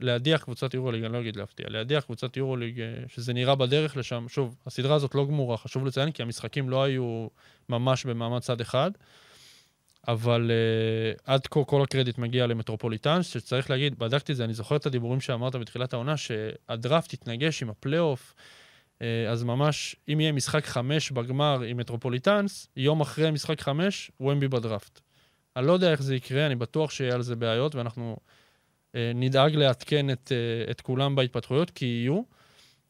[0.00, 4.56] להדיח קבוצת יורוליג, אני לא אגיד להפתיע, להדיח קבוצת יורוליג, שזה נראה בדרך לשם, שוב,
[4.66, 7.28] הסדרה הזאת לא גמורה, חשוב לציין, כי המשחקים לא היו
[7.68, 8.90] ממש במעמד צד אחד,
[10.08, 14.76] אבל אה, עד כה כל הקרדיט מגיע למטרופוליטן, שצריך להגיד, בדקתי את זה, אני זוכר
[14.76, 18.34] את הדיבורים שאמרת בתחילת העונה, שהדראפט יתנגש עם הפלייאוף,
[19.30, 25.00] אז ממש, אם יהיה משחק חמש בגמר עם מטרופוליטנס, יום אחרי משחק חמש, ומבי בדראפט.
[25.56, 28.16] אני לא יודע איך זה יקרה, אני בטוח שיהיה על זה בעיות, ואנחנו
[28.94, 32.22] אה, נדאג לעדכן את, אה, את כולם בהתפתחויות, כי יהיו,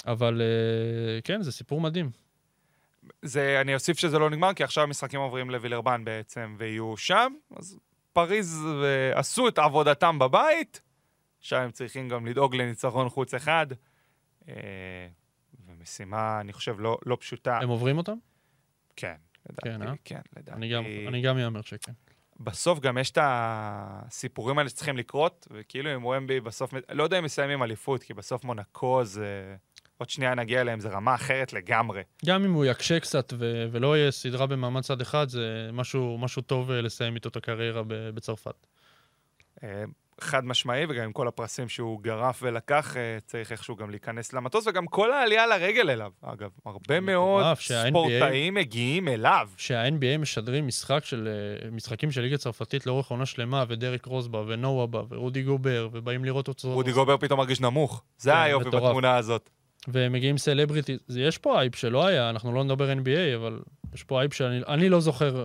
[0.06, 2.10] אבל אה, כן, זה סיפור מדהים.
[3.22, 7.78] זה, אני אוסיף שזה לא נגמר, כי עכשיו המשחקים עוברים לווילרבן בעצם, ויהיו שם, אז
[8.12, 10.80] פריז אה, עשו את עבודתם בבית,
[11.38, 13.66] עכשיו הם צריכים גם לדאוג לניצחון חוץ אחד,
[14.48, 14.54] אה,
[15.86, 17.58] ומשימה, אני חושב, לא, לא פשוטה.
[17.62, 18.16] הם עוברים אותם?
[18.96, 19.14] כן,
[19.50, 19.94] לדעתי, כן, אה?
[20.04, 20.56] כן, לדעתי.
[20.58, 21.92] אני גם, אני גם אאמר שכן.
[22.40, 27.24] בסוף גם יש את הסיפורים האלה שצריכים לקרות, וכאילו עם ומבי בסוף, לא יודע אם
[27.24, 29.56] מסיימים אליפות, כי בסוף מונקו זה...
[29.98, 32.02] עוד שנייה נגיע אליהם, זה רמה אחרת לגמרי.
[32.26, 36.42] גם אם הוא יקשה קצת ו- ולא יהיה סדרה במעמד צד אחד, זה משהו, משהו
[36.42, 38.66] טוב אה, לסיים איתו את הקריירה בצרפת.
[40.20, 44.66] חד משמעי, וגם עם כל הפרסים שהוא גרף ולקח, אה, צריך איכשהו גם להיכנס למטוס,
[44.66, 46.50] וגם כל העלייה לרגל אליו, אגב.
[46.66, 49.48] הרבה מאוד ספורטאים מגיעים אליו.
[49.56, 54.38] שה-NBA משדרים משחק של, אה, משחקים של ליגה צרפתית לאורך עונה שלמה, ודריק רוז בא,
[54.46, 56.72] ונואה בא, ורודי גובר, ובאים לראות אותו.
[56.72, 58.02] רודי גובר פתאום מרגיש נמוך.
[58.18, 59.50] זה כן, היופי בתמונה הזאת.
[59.88, 63.60] ומגיעים סלבריטי, יש פה הייפ שלא היה, אנחנו לא נדבר NBA, אבל
[63.94, 65.44] יש פה הייפ שאני לא זוכר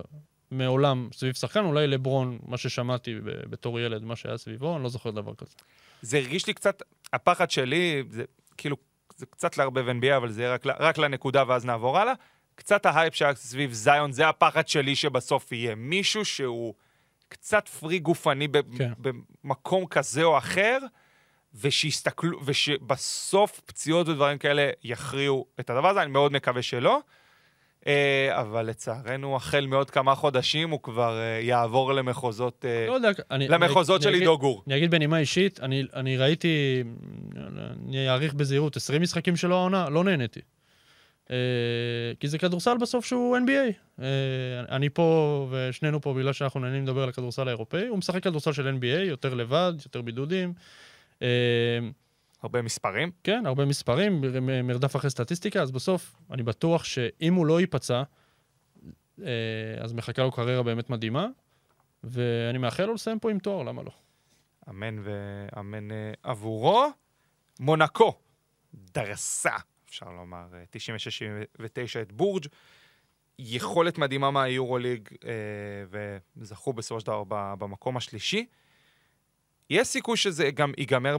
[0.52, 3.14] מעולם סביב שחקן, אולי לברון, מה ששמעתי
[3.50, 5.54] בתור ילד, מה שהיה סביבו, אני לא זוכר דבר כזה.
[6.02, 8.24] זה הרגיש לי קצת, הפחד שלי, זה
[8.56, 8.76] כאילו,
[9.16, 12.14] זה קצת לערבב NBA, אבל זה רק, רק לנקודה ואז נעבור הלאה.
[12.54, 16.74] קצת ההייפ שהיה סביב זיון, זה הפחד שלי שבסוף יהיה מישהו שהוא
[17.28, 18.92] קצת פרי גופני כן.
[19.44, 20.78] במקום כזה או אחר,
[21.54, 27.00] ושיסתכלו, ושבסוף פציעות ודברים כאלה יכריעו את הדבר הזה, אני מאוד מקווה שלא.
[27.86, 33.10] אה, אבל לצערנו, החל מעוד כמה חודשים הוא כבר אה, יעבור למחוזות, אה, לא יודע,
[33.30, 34.62] אני, למחוזות אני, של עידו גור.
[34.66, 36.82] אני אגיד בנימה אישית, אני, אני ראיתי,
[37.88, 40.40] אני אעריך בזהירות, 20 משחקים שלו העונה, לא נהניתי.
[42.20, 44.00] כי זה כדורסל בסוף שהוא NBA.
[44.68, 48.76] אני פה, ושנינו פה בגלל שאנחנו נהנים לדבר על הכדורסל האירופאי, הוא משחק כדורסל של
[48.78, 50.52] NBA, יותר לבד, יותר בידודים.
[52.42, 53.10] הרבה מספרים?
[53.24, 54.20] כן, הרבה מספרים,
[54.64, 58.02] מרדף אחרי סטטיסטיקה, אז בסוף אני בטוח שאם הוא לא ייפצע,
[59.22, 59.26] אה,
[59.78, 61.26] אז מחכה לו קריירה באמת מדהימה,
[62.04, 63.90] ואני מאחל לו לסיים פה עם תואר, למה לא?
[64.68, 66.86] אמן ואמן אה, עבורו.
[67.60, 68.18] מונקו
[68.74, 69.56] דרסה,
[69.88, 72.46] אפשר לומר, 96-79 אה, את בורג'.
[73.38, 75.08] יכולת מדהימה מהיורוליג,
[76.36, 77.24] וזכו בסופו של דבר
[77.54, 78.46] במקום השלישי.
[79.72, 81.16] יש סיכוי שזה גם ייגמר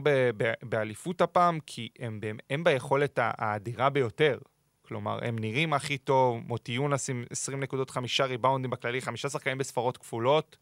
[0.62, 4.38] באליפות הפעם, כי הם, הם ביכולת האדירה ביותר.
[4.82, 9.58] כלומר, הם נראים הכי טוב, מוטי יונס עם 20 נקודות, חמישה ריבאונדים בכללי, חמישה שחקנים
[9.58, 10.56] בספרות כפולות.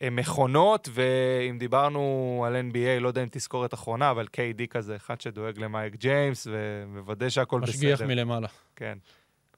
[0.00, 5.20] הם מכונות, ואם דיברנו על NBA, לא יודע אם תזכורת אחרונה, אבל KD כזה, אחד
[5.20, 7.72] שדואג למייק ג'יימס, ומוודא שהכל בסדר.
[7.72, 8.48] משגיח מלמעלה.
[8.76, 8.98] כן.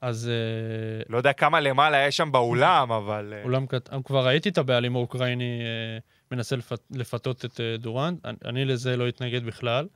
[0.00, 0.28] אז...
[0.28, 3.34] אה, לא יודע כמה למעלה יש שם באולם, אבל...
[3.36, 3.88] אה, אולם קט...
[4.04, 5.98] כבר ראיתי את הבעלים האוקראיני אה,
[6.30, 6.80] מנסה לפת...
[6.90, 9.88] לפתות את דורנט, אני, אני לזה לא אתנגד בכלל.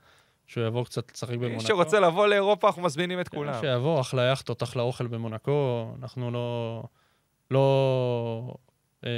[0.46, 1.54] שהוא יבוא קצת לשחק במונקו.
[1.54, 3.60] מי שרוצה לבוא לאירופה, אנחנו מזמינים את כולם.
[3.60, 6.82] שיבוא, אחלה יאכטות, אחלה אוכל במונקו, אנחנו לא...
[7.50, 8.54] לא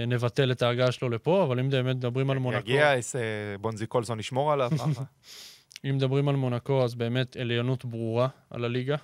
[0.06, 2.58] נבטל את ההגעה שלו לפה, אבל אם באמת מדברים על מונקו...
[2.58, 2.92] יגיע,
[3.60, 4.70] בונזי קולסון ישמור עליו.
[5.84, 8.96] אם מדברים על מונקו, אז באמת עליונות ברורה על הליגה.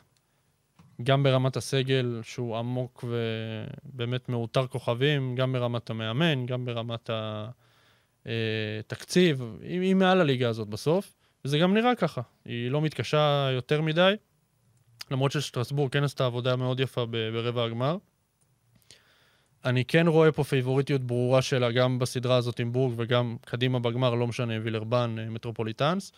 [1.02, 7.10] גם ברמת הסגל, שהוא עמוק ובאמת מאותר כוכבים, גם ברמת המאמן, גם ברמת
[8.80, 11.12] התקציב, היא, היא מעל הליגה הזאת בסוף.
[11.44, 12.20] וזה גם נראה ככה.
[12.44, 14.14] היא לא מתקשה יותר מדי,
[15.10, 17.96] למרות ששטרסבורג כן עשתה עבודה מאוד יפה ב- ברבע הגמר.
[19.64, 24.14] אני כן רואה פה פייבוריטיות ברורה שלה גם בסדרה הזאת עם בורג וגם קדימה בגמר,
[24.14, 26.12] לא משנה, וילרבן, אה, מטרופוליטנס,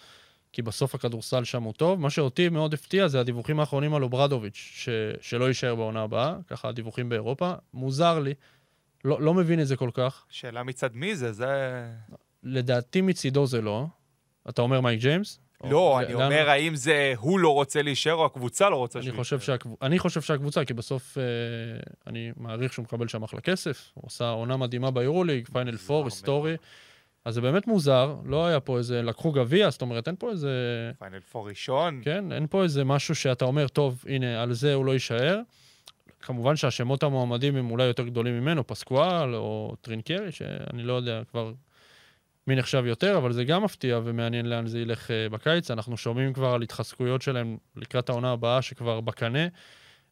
[0.53, 2.01] כי בסוף הכדורסל שם הוא טוב.
[2.01, 4.89] מה שאותי מאוד הפתיע זה הדיווחים האחרונים על אוברדוביץ', ש...
[5.21, 7.53] שלא יישאר בעונה הבאה, ככה הדיווחים באירופה.
[7.75, 8.35] מוזר לי,
[9.05, 10.25] לא, לא מבין את זה כל כך.
[10.29, 11.83] שאלה מצד מי זה, זה...
[12.43, 13.87] לדעתי מצידו זה לא.
[14.49, 15.41] אתה אומר מייק ג'יימס?
[15.65, 19.39] לא, או- אני אומר, האם זה הוא לא רוצה להישאר או הקבוצה לא רוצה יישאר?
[19.39, 19.69] שהקב...
[19.83, 21.23] אני חושב שהקבוצה, כי בסוף אה,
[22.07, 26.05] אני מעריך שהוא מקבל שם אחלה כסף, הוא עשה עונה מדהימה ביורוליג, פיינל פור.
[26.05, 26.57] היסטורי.
[27.25, 30.51] אז זה באמת מוזר, לא היה פה איזה, לקחו גביע, זאת אומרת, אין פה איזה,
[30.99, 32.01] פיינל פור ראשון.
[32.05, 35.41] כן, אין פה איזה משהו שאתה אומר, טוב, הנה, על זה הוא לא יישאר.
[36.25, 41.53] כמובן שהשמות המועמדים הם אולי יותר גדולים ממנו, פסקואל או טרינקרי, שאני לא יודע כבר
[42.47, 45.71] מי נחשב יותר, אבל זה גם מפתיע ומעניין לאן זה ילך אה, בקיץ.
[45.71, 49.47] אנחנו שומעים כבר על התחזקויות שלהם לקראת העונה הבאה, שכבר בקנה.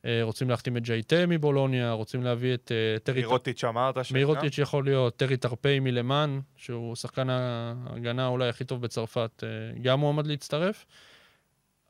[0.04, 3.20] אה, רוצים להחתים את ג'ייטה מבולוניה, רוצים להביא את אה, טרי...
[3.20, 4.12] מירוטיץ' אמרת ש...
[4.12, 9.44] מירוטיץ' יכול להיות, טרי טרפי מלה מאן, שהוא שחקן ההגנה אולי הכי טוב בצרפת,
[9.82, 10.86] גם מועמד להצטרף.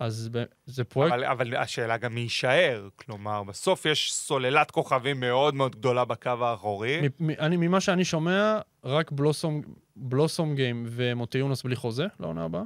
[0.02, 0.30] אז
[0.66, 1.14] זה פרויקט...
[1.14, 2.88] אבל, אבל השאלה גם מי יישאר.
[2.96, 7.00] כלומר, בסוף יש סוללת כוכבים מאוד מאוד גדולה בקו האחורי.
[7.00, 9.62] מ- מ- אני, ממה שאני שומע, רק בלוסום,
[9.96, 12.62] בלוסום גיים ומוטיונס בלי חוזה לעונה הבאה.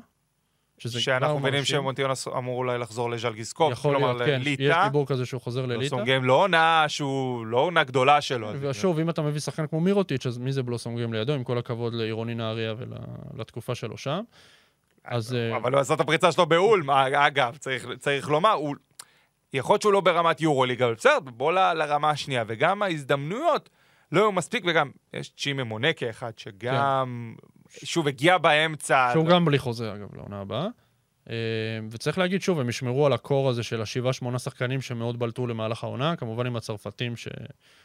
[0.79, 1.65] שזה שאנחנו מבינים.
[1.65, 3.73] שמונטיונס אמור אולי לחזור לז'לגיסקוף.
[3.73, 4.39] יכול כלומר, להיות, כן.
[4.41, 4.85] יש לליטא.
[4.85, 5.79] דיבור כזה שהוא חוזר לליטא.
[5.79, 8.49] בלוסום גיים לא עונה שהוא לא עונה גדולה שלו.
[8.61, 11.33] ושוב, אם אתה מביא שחקן כמו מירוטיץ', אז מי זה בלוסום גיים לידו?
[11.33, 12.75] עם כל הכבוד לעירוני נהריה
[13.35, 14.21] ולתקופה שלו שם.
[15.07, 15.35] אז...
[15.35, 18.75] אה, אבל הוא עשה את הפריצה שלו באולם, אגב, צריך, צריך לומר, הוא...
[19.53, 22.45] יכול להיות שהוא לא ברמת יורוליג, אבל בסדר, בוא ל- לרמה השנייה.
[22.47, 23.71] וגם ההזדמנויות
[24.13, 27.35] לא היו מספיק, וגם יש צ'ימה מונקה אחד, שגם,
[27.85, 29.07] שוב, הגיע באמצע.
[29.09, 29.13] כן.
[29.13, 30.67] שהוא גם בלי חוזה, אגב, לעונה הבאה.
[31.31, 31.35] אה,
[31.91, 35.85] וצריך להגיד שוב, הם ישמרו על הקור הזה של השבעה, שמונה שחקנים שמאוד בלטו למהלך
[35.85, 37.29] העונה, כמובן עם הצרפתים ש...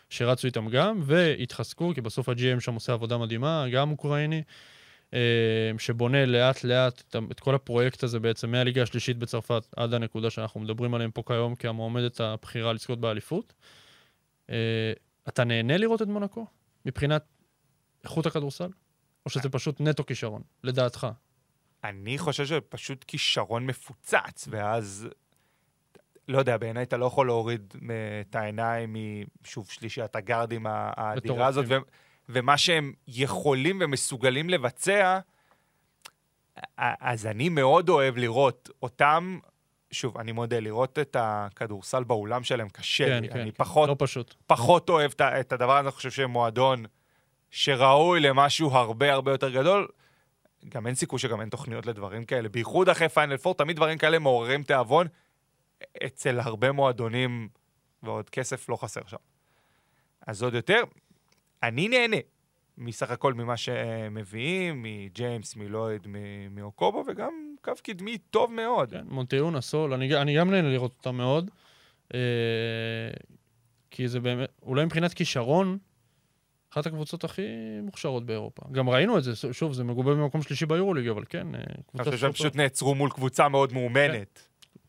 [0.10, 4.44] שרצו איתם גם, והתחזקו, כי בסוף ה-GM שם עושה עבודה מדהימה, גם אוקראיני,
[5.78, 10.94] שבונה לאט-לאט את, את כל הפרויקט הזה בעצם מהליגה השלישית בצרפת עד הנקודה שאנחנו מדברים
[10.94, 13.54] עליהם פה כיום, כמועמדת הבכירה לזכות באליפות.
[14.50, 14.94] אה,
[15.28, 16.46] אתה נהנה לראות את מונקו
[16.86, 17.24] מבחינת
[18.04, 18.70] איכות הכדורסל?
[19.26, 21.08] או שזה פשוט נטו כישרון, לדעתך?
[21.84, 25.08] אני חושב שזה פשוט כישרון מפוצץ, ואז,
[26.28, 27.74] לא יודע, בעיניי אתה לא יכול להוריד
[28.22, 28.96] את העיניים
[29.44, 31.78] משוב שלישיית הגארדים האדירה הזאת, ו-
[32.32, 35.20] ומה שהם יכולים ומסוגלים לבצע,
[36.78, 39.40] אז אני מאוד אוהב לראות אותם,
[39.92, 43.30] שוב, אני מודה, לראות את הכדורסל באולם שלהם קשה כן, לי.
[43.30, 43.58] כן, אני כן.
[43.58, 44.36] פחות, לא פשוט.
[44.48, 46.86] פחות אוהב את הדבר הזה, אני חושב שהם מועדון
[47.52, 49.88] שראוי למשהו הרבה הרבה יותר גדול.
[50.70, 52.50] גם אין סיכוי שגם אין תוכניות לדברים כאלה.
[52.50, 55.08] בייחוד אחרי פיינל פור, תמיד דברים כאלה מעוררים תיאבון.
[56.06, 57.50] אצל הרבה מועדונים,
[58.04, 59.18] ועוד כסף לא חסר שם.
[60.28, 60.84] אז עוד יותר,
[61.64, 62.18] אני נהנה
[62.78, 66.08] מסך הכל ממה שהם מביאים, מג'יימס, מלויד,
[66.52, 68.90] מאוקובו, וגם קו קדמי טוב מאוד.
[68.90, 71.52] כן, מונטיון, הסול, אני, אני גם נהנה לראות אותם מאוד.
[72.14, 72.20] אה,
[73.92, 75.78] כי זה באמת, אולי מבחינת כישרון,
[76.74, 77.48] אחת הקבוצות הכי
[77.84, 78.62] מוכשרות באירופה.
[78.72, 82.04] גם ראינו את זה, שוב, זה מגובה במקום שלישי ביורוליג, אבל כן, אה, אני קבוצה
[82.04, 84.48] חושב שהם פשוט נעצרו מול קבוצה מאוד מאומנת.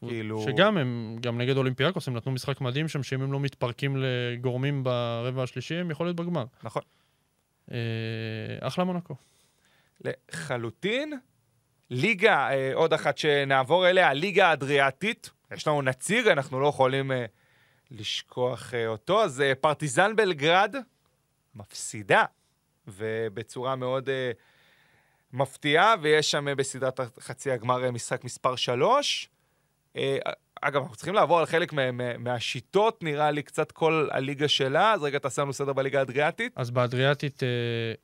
[0.08, 0.42] כאילו...
[0.42, 4.84] שגם הם, גם נגד אולימפיאקוס, הם נתנו משחק מדהים שם, שאם הם לא מתפרקים לגורמים
[4.84, 6.44] ברבע השלישי, הם יכול להיות בגמר.
[6.62, 6.82] נכון.
[7.72, 7.76] אה,
[8.60, 9.14] אחלה מונקו.
[10.00, 11.12] לחלוטין.
[11.90, 15.30] ליגה, אה, עוד אחת שנעבור אליה, הליגה האדריאטית.
[15.54, 17.24] יש לנו נציג, אנחנו לא יכולים אה,
[17.90, 19.22] לשכוח אה, אותו.
[19.22, 20.76] אז אה, פרטיזן בלגרד
[21.54, 22.24] מפסידה,
[22.88, 24.30] ובצורה מאוד אה,
[25.32, 29.28] מפתיעה, ויש שם אה, בסדרת חצי הגמר אה, משחק מספר 3.
[29.96, 30.18] אה,
[30.62, 34.92] אגב, אנחנו צריכים לעבור על חלק מה, מה, מהשיטות, נראה לי קצת כל הליגה שלה,
[34.92, 36.52] אז רגע תעשה לנו סדר בליגה האדריאטית.
[36.56, 37.48] אז באדריאטית, אה,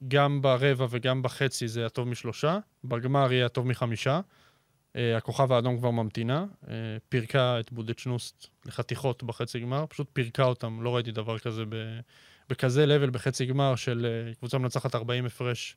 [0.08, 4.20] גם ברבע וגם בחצי זה הטוב משלושה, בגמר יהיה הטוב מחמישה.
[4.96, 6.74] אה, הכוכב האדום כבר ממתינה, אה,
[7.08, 12.00] פירקה את בודדשנוסט לחתיכות בחצי גמר, פשוט פירקה אותם, לא ראיתי דבר כזה ב,
[12.48, 15.76] בכזה לבל בחצי גמר של אה, קבוצה מנצחת 40 הפרש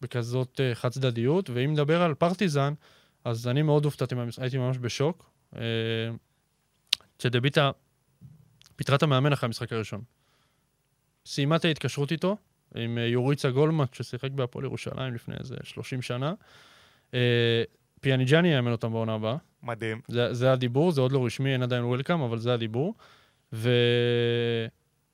[0.00, 1.50] בכזאת אה, חד צדדיות.
[1.50, 2.74] ואם נדבר על פרטיזן,
[3.24, 5.31] אז אני מאוד הופתעתי הייתי ממש בשוק.
[5.56, 5.62] אה,
[7.18, 7.70] צ'דביטה
[8.76, 10.02] פיטרה את המאמן אחרי המשחק הראשון.
[11.26, 12.36] סיימה את ההתקשרות איתו,
[12.74, 16.34] עם אה, יוריצה גולמט, ששיחק בהפועל ירושלים לפני איזה 30 שנה.
[17.14, 17.62] אה,
[18.00, 19.36] פיאניג'אני יאמן אותם בעונה הבאה.
[19.62, 20.00] מדהים.
[20.08, 22.94] זה, זה הדיבור, זה עוד לא רשמי, אין עדיין וולקאם, אבל זה הדיבור.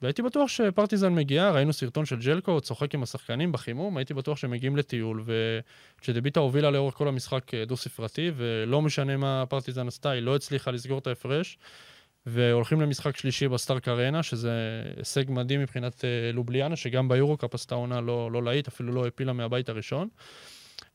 [0.02, 4.50] והייתי בטוח שפרטיזן מגיעה, ראינו סרטון של ג'לקו, צוחק עם השחקנים בחימום, הייתי בטוח שהם
[4.50, 5.24] מגיעים לטיול,
[6.00, 10.70] ושדביטה הובילה לאורך כל המשחק אה, דו-ספרתי, ולא משנה מה פרטיזן עשתה, היא לא הצליחה
[10.70, 11.58] לסגור את ההפרש,
[12.26, 14.52] והולכים למשחק שלישי בסטארק ארנה, שזה
[14.96, 19.32] הישג מדהים מבחינת אה, לובליאנה, שגם ביורו-קאפ עשתה עונה לא, לא להיט, אפילו לא הפילה
[19.32, 20.08] מהבית הראשון.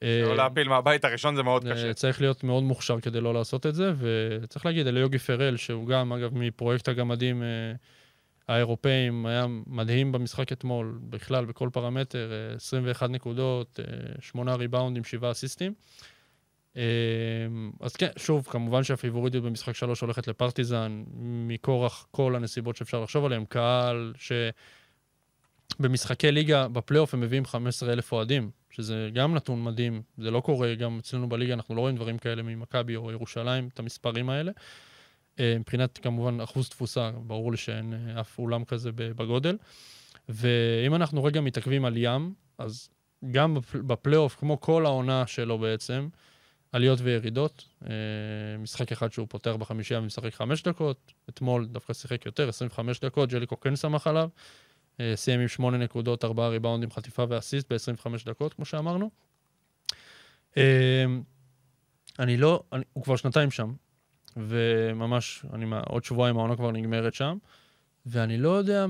[0.01, 1.93] לא אה, להפיל מהבית הראשון זה מאוד קשה.
[1.93, 6.13] צריך להיות מאוד מוכשר כדי לא לעשות את זה, וצריך להגיד, אליוגי פרל, שהוא גם,
[6.13, 7.43] אגב, מפרויקט הגמדים
[8.47, 13.85] האירופאים, היה מדהים במשחק אתמול, בכלל, בכל פרמטר, אה, 21 נקודות, אה,
[14.21, 15.73] 8 ריבאונדים, 7 אסיסטים.
[16.77, 16.81] אה,
[17.79, 21.03] אז כן, שוב, כמובן שהפיבוריטיות במשחק 3 הולכת לפרטיזן,
[21.47, 24.13] מכורח כל הנסיבות שאפשר לחשוב עליהן, קהל
[25.79, 30.99] שבמשחקי ליגה, בפלייאוף הם מביאים 15,000 אוהדים, שזה גם נתון מדהים, זה לא קורה, גם
[30.99, 34.51] אצלנו בליגה אנחנו לא רואים דברים כאלה ממכבי או ירושלים, את המספרים האלה.
[35.39, 39.57] אה, מבחינת כמובן אחוז תפוסה, ברור לי שאין אה, אף אולם כזה בגודל.
[40.29, 42.89] ואם אנחנו רגע מתעכבים על ים, אז
[43.31, 46.07] גם בפ- בפלייאוף, כמו כל העונה שלו בעצם,
[46.71, 47.65] עליות וירידות.
[47.85, 47.89] אה,
[48.59, 53.59] משחק אחד שהוא פותח בחמישייה ומשחק חמש דקות, אתמול דווקא שיחק יותר, 25 דקות, ג'ליקו
[53.59, 54.29] כן סמך עליו.
[55.15, 59.09] סיים עם שמונה נקודות, ארבעה ריבאונדים, חטיפה ואסיסט ב-25 דקות, כמו שאמרנו.
[62.19, 63.73] אני לא, אני, הוא כבר שנתיים שם,
[64.37, 67.37] וממש, אני, עוד שבועיים העונה כבר נגמרת שם,
[68.05, 68.85] ואני לא יודע,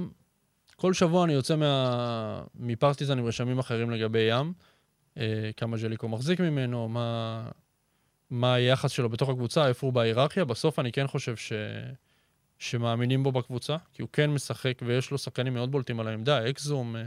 [0.76, 4.54] כל שבוע אני יוצא מה, מפרטיזן עם רשמים אחרים לגבי ים,
[5.18, 7.50] אה, כמה ז'ליקו מחזיק ממנו, מה,
[8.30, 10.46] מה היחס שלו בתוך הקבוצה, איפה הוא בהיררכיה.
[10.46, 11.54] בסוף אני כן חושב ש,
[12.60, 16.96] שמאמינים בו בקבוצה, כי הוא כן משחק ויש לו שחקנים מאוד בולטים על העמדה, אקזום,
[16.96, 17.02] אה,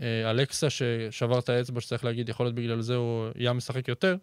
[0.00, 4.16] אה, אלכסה ששבר את האצבע, שצריך להגיד, יכול להיות בגלל זה הוא ים משחק יותר,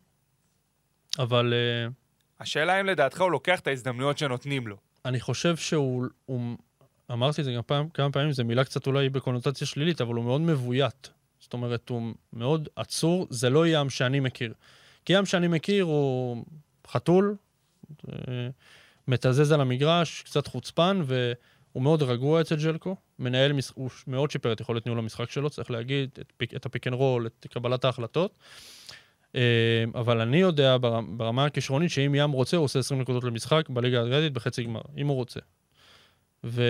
[1.20, 1.54] אבל...
[1.54, 2.05] אה,
[2.40, 4.78] השאלה אם לדעתך הוא לוקח את ההזדמנויות שנותנים לו.
[5.06, 6.58] אני חושב שהוא, הוא,
[7.12, 10.26] אמרתי את זה גם פעם, כמה פעמים, זו מילה קצת אולי בקונוטציה שלילית, אבל הוא
[10.26, 11.10] מאוד מבוית.
[11.40, 14.54] זאת אומרת, הוא מאוד עצור, זה לא ים שאני מכיר.
[15.06, 16.46] כי ים שאני מכיר הוא
[16.88, 17.36] חתול,
[18.08, 18.14] אה,
[19.08, 22.96] מתזז על המגרש, קצת חוצפן, והוא מאוד רגוע אצל ז'ליקו.
[23.20, 26.88] מנהל, הוא מאוד שיפר את יכולת ניהול המשחק שלו, צריך להגיד, את, את ה pick
[26.88, 28.38] and roll, את קבלת ההחלטות.
[29.36, 29.42] אה,
[29.96, 34.02] אבל אני יודע בר- ברמה הכישרונית שאם ים רוצה, הוא עושה 20 נקודות למשחק בליגה
[34.02, 35.40] האגדית בחצי גמר, אם הוא רוצה.
[36.44, 36.64] ו...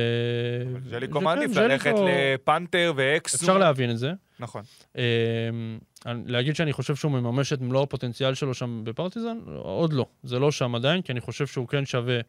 [0.92, 3.40] ג'ליקו מעדיף ג'ליקו- ללכת לפנתר ואקסום.
[3.50, 4.12] אפשר להבין את זה.
[4.40, 4.64] נכון.
[4.98, 5.04] אה,
[6.26, 9.38] להגיד שאני חושב שהוא מממש את מלוא הפוטנציאל שלו שם בפרטיזן?
[9.58, 10.06] עוד לא.
[10.24, 12.20] זה לא שם עדיין, כי אני חושב שהוא כן שווה,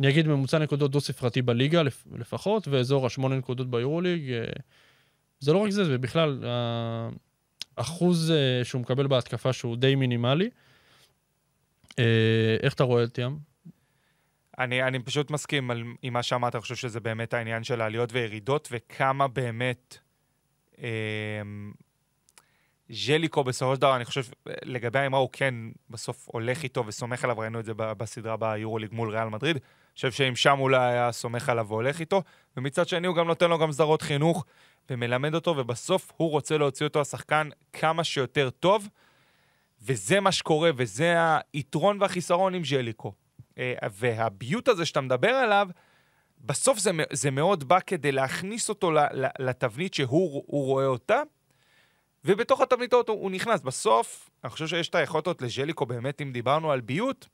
[0.00, 4.30] אני אגיד ממוצע נקודות דו-ספרתי בליגה לפ- לפחות, ואזור השמונה נקודות ביורוליג.
[4.32, 4.44] אה,
[5.40, 6.44] זה לא רק זה, זה בכלל
[7.76, 10.50] האחוז אה, שהוא מקבל בהתקפה שהוא די מינימלי.
[11.98, 13.38] אה, איך אתה רואה את ים?
[14.58, 18.12] אני, אני פשוט מסכים על, עם מה שאמרת, אני חושב שזה באמת העניין של העליות
[18.12, 19.98] וירידות, וכמה באמת
[20.82, 21.42] אה,
[22.90, 25.54] ז'ליקו בסופו של דבר, אני חושב, לגבי האמרה הוא כן
[25.90, 29.56] בסוף הולך איתו וסומך עליו, ראינו את זה בסדרה ביורוליג מול ריאל מדריד.
[29.56, 32.22] אני חושב שאם שם אולי היה סומך עליו והולך איתו,
[32.56, 34.44] ומצד שני הוא גם נותן לו גם סדרות חינוך
[34.90, 38.88] ומלמד אותו, ובסוף הוא רוצה להוציא אותו השחקן כמה שיותר טוב,
[39.82, 41.16] וזה מה שקורה, וזה
[41.52, 43.12] היתרון והחיסרון עם ז'ליקו.
[43.58, 45.68] אה, והביוט הזה שאתה מדבר עליו,
[46.40, 48.92] בסוף זה, זה מאוד בא כדי להכניס אותו
[49.38, 51.22] לתבנית שהוא הוא רואה אותה,
[52.24, 53.60] ובתוך התבנית הזאת הוא נכנס.
[53.60, 57.26] בסוף, אני חושב שיש את היכולת לז'ליקו, באמת, אם דיברנו על ביוט,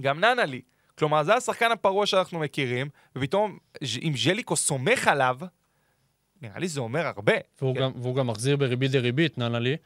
[0.00, 0.62] גם ננה לי.
[0.98, 3.58] כלומר, זה השחקן הפרוע שאנחנו מכירים, ופתאום,
[4.02, 5.38] אם ז'ליקו סומך עליו,
[6.44, 7.32] נראה לי זה אומר הרבה.
[7.60, 7.80] והוא, כן.
[7.80, 9.76] גם, והוא גם מחזיר בריבית דריבית, ננה לי,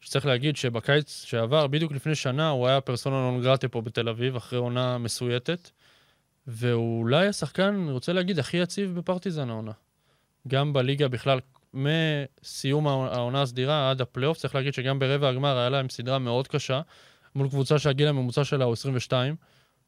[0.00, 4.36] שצריך להגיד שבקיץ שעבר, בדיוק לפני שנה, הוא היה פרסונה נון גרטה פה בתל אביב,
[4.36, 5.70] אחרי עונה מסויטת,
[6.46, 9.72] והוא אולי השחקן, אני רוצה להגיד, הכי יציב בפרטיזן העונה.
[10.48, 11.40] גם בליגה בכלל,
[11.74, 16.80] מסיום העונה הסדירה עד הפלייאוף, צריך להגיד שגם ברבע הגמר היה להם סדרה מאוד קשה,
[17.34, 19.36] מול קבוצה שהגיל הממוצע שלה הוא 22,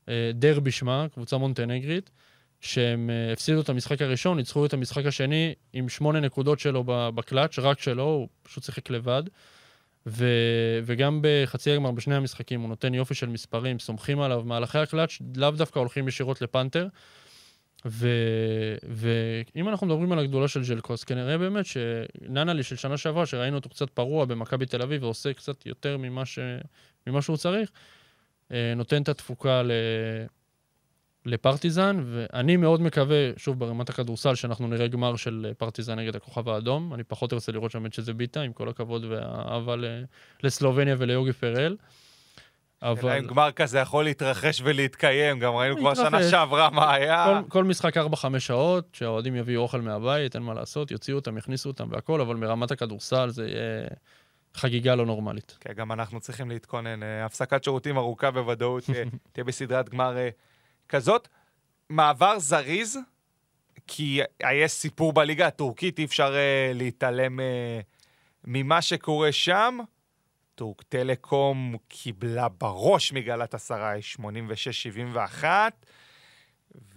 [0.09, 2.11] אה, דרבי שמה, קבוצה מונטנגרית.
[2.61, 7.59] שהם אה, הפסידו את המשחק הראשון, ניצחו את המשחק השני עם שמונה נקודות שלו בקלאץ',
[7.59, 9.23] רק שלו, הוא פשוט שיחק לבד.
[10.07, 10.27] ו...
[10.85, 14.43] וגם בחצי הגמר, בשני המשחקים, הוא נותן יופי של מספרים, סומכים עליו.
[14.45, 16.89] מהלכי הקלאץ' לאו דווקא הולכים ישירות לפנתר.
[17.87, 18.09] ו...
[19.57, 23.91] אנחנו מדברים על הגדולה של ז'לקוס, כנראה באמת שננלי של שנה שעברה, שראינו אותו קצת
[23.91, 26.39] פרוע במכבי תל אביב ועושה קצת יותר ממה, ש...
[27.07, 27.71] ממה שהוא צריך,
[28.53, 29.71] אה, נותן את התפוקה ל...
[31.27, 36.49] לפרטיזן, ואני מאוד מקווה, שוב, ברמת הכדורסל, שאנחנו נראה גמר של אה, פרטיזן נגד הכוכב
[36.49, 36.95] האדום.
[36.95, 39.75] אני פחות ארצה לראות שם את שזה ביטה, עם כל הכבוד והאהבה
[40.43, 41.77] לסלובניה וליוגי פרל.
[42.83, 46.31] אבל אם גמר כזה יכול להתרחש ולהתקיים, גם ראינו כבר שנה.
[46.31, 47.27] שעברה מה היה.
[47.43, 51.69] כל, כל משחק 4-5 שעות, שהאוהדים יביאו אוכל מהבית, אין מה לעשות, יוציאו אותם, יכניסו
[51.69, 53.89] אותם והכל, אבל מרמת הכדורסל זה יהיה
[54.55, 55.57] חגיגה לא נורמלית.
[55.61, 57.03] כן, גם אנחנו צריכים להתכונן.
[57.03, 59.03] אה, הפסקת שירותים ארוכה בוודאות אה,
[59.33, 60.17] תהיה בסדרת גמר
[60.89, 61.29] כזאת.
[61.89, 62.99] מעבר זריז,
[63.87, 64.21] כי
[64.53, 67.81] יש סיפור בליגה הטורקית, אי אפשר אה, להתעלם אה,
[68.45, 69.79] ממה שקורה שם.
[70.55, 73.95] טורק טלקום קיבלה בראש מגלת עשרה,
[75.41, 75.45] 86-71,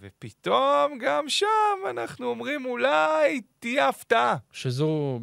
[0.00, 1.46] ופתאום גם שם
[1.90, 4.36] אנחנו אומרים אולי תהיה הפתעה.
[4.52, 5.20] שזו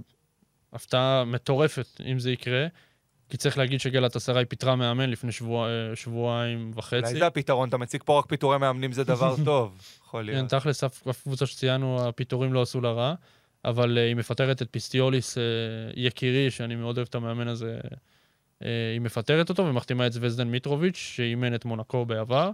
[0.73, 2.67] הפתעה מטורפת, אם זה יקרה.
[3.29, 6.95] כי צריך להגיד שגלת אסריי פיטרה מאמן לפני שבוע, אה, שבועיים וחצי.
[6.95, 10.49] אולי זה הפתרון, אתה מציג פה רק פיטורי מאמנים זה דבר טוב, יכול כן, להיות.
[10.49, 13.13] תכלס, אף אף קבוצה שציינו, הפיטורים לא עשו לה רע,
[13.65, 15.43] אבל אה, היא מפטרת את פיסטיוליס אה,
[15.95, 17.79] יקירי, שאני מאוד אוהב את המאמן הזה,
[18.93, 22.51] היא מפטרת אותו ומחתימה את זווזדן מיטרוביץ', שאימן את מונקו בעבר,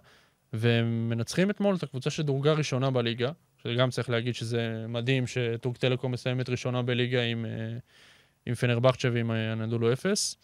[0.53, 3.31] והם מנצחים אתמול את הקבוצה שדורגה ראשונה בליגה,
[3.63, 7.45] שגם צריך להגיד שזה מדהים שטורק טלקום מסיימת ראשונה בליגה עם,
[8.45, 10.37] עם פנרבכצ'ה ועם הנדולו אפס.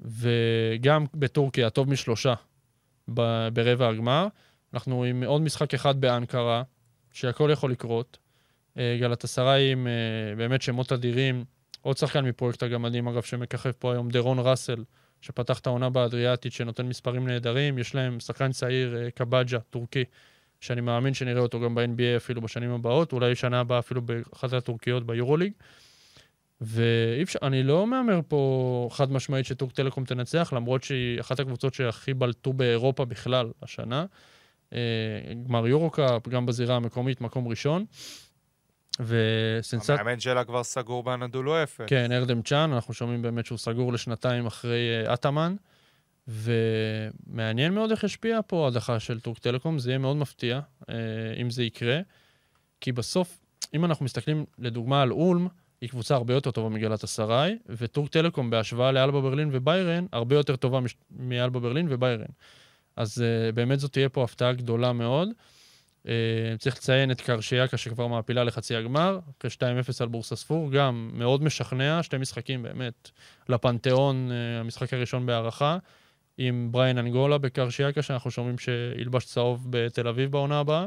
[0.00, 2.34] וגם בטורקיה, הטוב משלושה
[3.14, 4.26] ב- ברבע הגמר.
[4.74, 6.62] אנחנו עם עוד משחק אחד באנקרה,
[7.12, 8.18] שהכל יכול לקרות.
[8.78, 11.44] אה, גלת עשרה עם אה, באמת שמות אדירים.
[11.82, 14.84] עוד שחקן מפרויקט הגמדים, אגב, שמככב פה היום, דרון ראסל,
[15.20, 17.78] שפתח את העונה באדריאטית, שנותן מספרים נהדרים.
[17.78, 20.04] יש להם שחקן צעיר, אה, קבג'ה, טורקי,
[20.60, 25.06] שאני מאמין שנראה אותו גם ב-NBA אפילו בשנים הבאות, אולי שנה הבאה אפילו באחת הטורקיות
[25.06, 25.52] ביורוליג.
[26.60, 31.74] ואי אפשר, אני לא מהמר פה חד משמעית שטורק טלקום תנצח, למרות שהיא אחת הקבוצות
[31.74, 34.06] שהכי בלטו באירופה בכלל השנה.
[34.72, 34.78] אה,
[35.46, 37.84] גמר יורו-קאפ, גם בזירה המקומית, מקום ראשון.
[39.00, 39.94] וסנסציה...
[39.94, 41.86] המאמן שלה כבר סגור באנדולו אפס.
[41.86, 45.56] כן, ארדם צ'אן, אנחנו שומעים באמת שהוא סגור לשנתיים אחרי אה, אטאמן.
[46.28, 50.94] ומעניין מאוד איך ישפיע פה ההדחה של טורק טלקום, זה יהיה מאוד מפתיע אה,
[51.40, 52.00] אם זה יקרה.
[52.80, 53.38] כי בסוף,
[53.74, 55.48] אם אנחנו מסתכלים לדוגמה על אולם,
[55.80, 60.56] היא קבוצה הרבה יותר טובה מגלת אסריי, וטורק טלקום בהשוואה לאלבה ברלין וביירן, הרבה יותר
[60.56, 60.96] טובה מש...
[61.10, 62.26] מאלבה ברלין וביירן.
[62.96, 65.28] אז uh, באמת זאת תהיה פה הפתעה גדולה מאוד.
[66.06, 66.08] Uh,
[66.58, 69.62] צריך לציין את קרשיאקה שכבר מעפילה לחצי הגמר, אחרי 2-0
[70.00, 73.10] על בורסה ספור, גם מאוד משכנע, שתי משחקים באמת
[73.48, 75.78] לפנתיאון, אה, המשחק הראשון בהארכה,
[76.38, 80.86] עם בריין אנגולה בקרשיאקה, שאנחנו שומעים שילבש צהוב בתל אביב בעונה הבאה.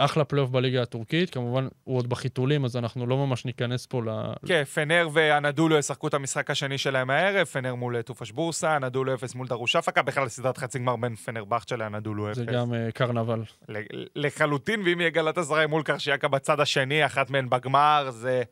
[0.00, 4.08] ואחלה פלייאוף בליגה הטורקית, כמובן הוא עוד בחיתולים, אז אנחנו לא ממש ניכנס פה ל...
[4.46, 9.34] כן, פנר ואנדולו ישחקו את המשחק השני שלהם הערב, פנר מול טופאש בורסה, אנדולו אפס
[9.34, 12.36] מול דרושאפקה, בכלל סדרת חצי גמר בין פנר בכצ'ה לאנדולו אפס.
[12.36, 13.42] זה גם אה, קרנבל.
[14.16, 18.42] לחלוטין, ואם יהיה גלאטסראיי מול קרשיאקה בצד השני, אחת מהן בגמר, זה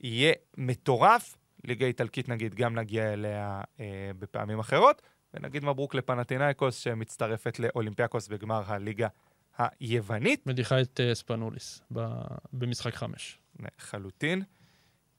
[0.00, 1.36] יהיה מטורף.
[1.64, 5.02] ליגה איטלקית נגיד, גם נגיע אליה אה, בפעמים אחרות,
[5.34, 9.08] ונגיד מברוק לפנטינאיקוס שמצטרפת לאולימפיאקוס בגמר הליגה
[9.58, 10.46] היוונית.
[10.46, 12.06] מדיחה את uh, ספנוליס ב-
[12.52, 13.38] במשחק חמש.
[13.60, 14.42] לחלוטין.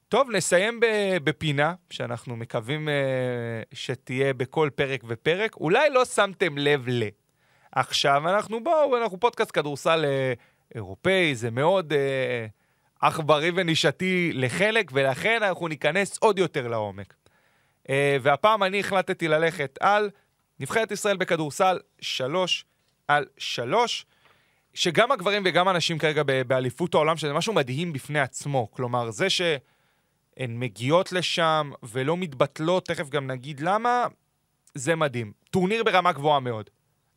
[0.10, 0.80] טוב, נסיים
[1.24, 5.56] בפינה שאנחנו מקווים uh, שתהיה בכל פרק ופרק.
[5.56, 7.04] אולי לא שמתם לב ל...
[7.72, 11.94] עכשיו אנחנו בואו, אנחנו פודקאסט כדורסל uh, אירופאי, זה מאוד
[13.02, 17.14] עכברי ונישתי לחלק, ולכן אנחנו ניכנס עוד יותר לעומק.
[17.84, 17.90] אה,
[18.22, 20.10] והפעם אני החלטתי ללכת על
[20.60, 22.66] נבחרת ישראל בכדורסל שלוש
[23.08, 24.06] על שלוש.
[24.78, 28.72] שגם הגברים וגם הנשים כרגע באליפות העולם, שזה משהו מדהים בפני עצמו.
[28.72, 34.06] כלומר, זה שהן מגיעות לשם ולא מתבטלות, תכף גם נגיד למה,
[34.74, 35.32] זה מדהים.
[35.52, 36.70] טורניר ברמה גבוהה מאוד.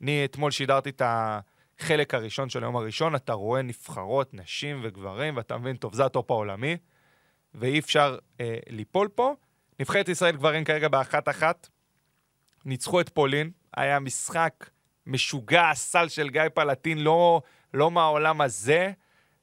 [0.03, 5.59] אני אתמול שידרתי את החלק הראשון של היום הראשון, אתה רואה נבחרות, נשים וגברים, ואתה
[5.59, 6.77] מבין, טוב, זה הטופ העולמי,
[7.55, 9.35] ואי אפשר אה, ליפול פה.
[9.81, 11.69] נבחרת ישראל גברים כרגע באחת-אחת,
[12.65, 14.71] ניצחו את פולין, היה משחק
[15.11, 17.43] משוגע, סל של גיא פלטין, לא,
[17.75, 18.93] לא מהעולם הזה,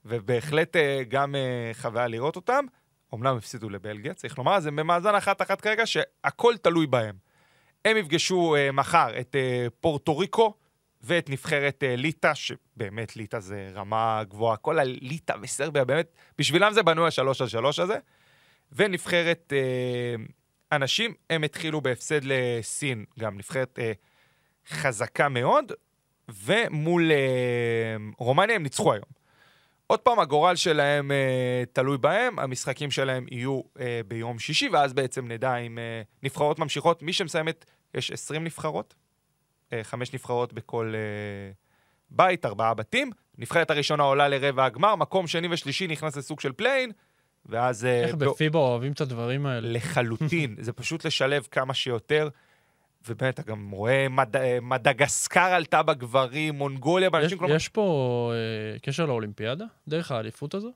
[0.05, 2.65] ובהחלט אה, גם אה, חוויה לראות אותם.
[3.13, 7.15] אמנם הפסידו לבלגיה, צריך לומר, אז הם במאזן אחת-אחת כרגע, שהכל תלוי בהם.
[7.85, 9.35] הם יפגשו אה, מחר את
[9.79, 10.53] פורטו ריקו
[11.01, 14.57] ואת נבחרת אה, ליטא, שבאמת ליטא זה רמה גבוהה.
[14.57, 17.97] כל הליטא וסרביה, באמת, בשבילם זה בנוי השלוש על שלוש הזה.
[18.71, 19.53] ונבחרת
[20.71, 23.79] הנשים, הם התחילו בהפסד לסין, גם נבחרת
[24.69, 25.71] חזקה מאוד,
[26.43, 27.17] ומול אה,
[28.17, 29.03] רומניה הם ניצחו היום.
[29.87, 35.27] עוד פעם, הגורל שלהם אה, תלוי בהם, המשחקים שלהם יהיו אה, ביום שישי, ואז בעצם
[35.27, 37.01] נדע אם אה, נבחרות ממשיכות.
[37.03, 38.95] מי שמסיימת, יש 20 נבחרות,
[39.73, 41.51] אה, חמש נבחרות בכל אה,
[42.09, 43.11] בית, ארבעה בתים.
[43.37, 46.91] נבחרת הראשונה עולה לרבע הגמר, מקום שני ושלישי נכנס לסוג של play-in,
[47.45, 47.85] ואז...
[47.85, 49.69] אה, איך בא- בפיבה אוהבים את הדברים האלה?
[49.71, 52.29] לחלוטין, זה פשוט לשלב כמה שיותר.
[53.09, 54.35] ובאמת, אתה גם רואה מד...
[54.35, 59.65] אה, מדגסקר עלתה בגברים, מונגוליה יש, בנשים, כלומר, יש פה אה, קשר לאולימפיאדה?
[59.87, 60.71] דרך האליפות הזו?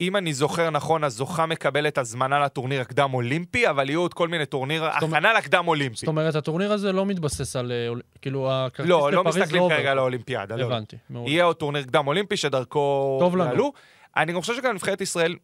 [0.00, 4.46] אם אני זוכר נכון, הזוכה מקבלת הזמנה לטורניר הקדם אולימפי, אבל יהיו עוד כל מיני
[4.46, 5.96] טורניר, הכנה לקדם אולימפי.
[5.96, 7.72] זאת אומרת, הטורניר הזה לא מתבסס על...
[7.72, 9.76] אה, כאילו, הכרטיס לא, לא לפריז מסתכלים עובר.
[9.76, 10.60] כרגע על האולימפיאדה, לא.
[10.60, 10.66] לא.
[10.66, 11.30] הבנתי, מעולה.
[11.30, 13.72] יהיה עוד טורניר קדם אולימפי שדרכו טוב לנו.
[14.16, 15.36] אני חושב שגם נבחרת ישראל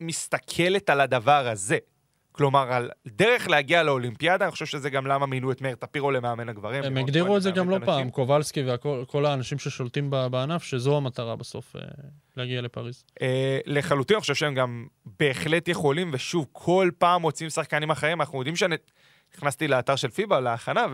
[0.00, 1.78] מסתכלת על הדבר הזה.
[2.32, 6.48] כלומר, על דרך להגיע לאולימפיאדה, אני חושב שזה גם למה מינו את מאיר טפירו למאמן
[6.48, 6.84] הגברים.
[6.84, 8.04] הם הגדירו כהן את זה גם לא למאמן הנשים.
[8.04, 11.80] פעם, קובלסקי וכל האנשים ששולטים בענף, שזו המטרה בסוף, אה,
[12.36, 13.04] להגיע לפריז.
[13.22, 14.86] אה, לחלוטין, אני חושב שהם גם
[15.20, 18.20] בהחלט יכולים, ושוב, כל פעם מוצאים שחקנים אחרים.
[18.20, 18.76] אנחנו יודעים שאני...
[19.36, 20.86] נכנסתי לאתר של פיבה להכנה,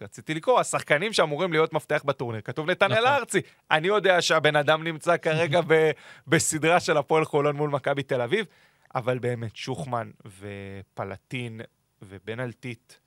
[0.00, 2.40] ורציתי לקרוא, השחקנים שאמורים להיות מפתח בטורניר.
[2.40, 3.06] כתוב נתנאל נכון.
[3.06, 3.40] ארצי.
[3.70, 5.90] אני יודע שהבן אדם נמצא כרגע ב,
[6.26, 8.46] בסדרה של הפועל חולון מול מכבי תל אביב,
[8.94, 11.60] אבל באמת, שוחמן ופלטין
[12.02, 12.98] ובן אלטית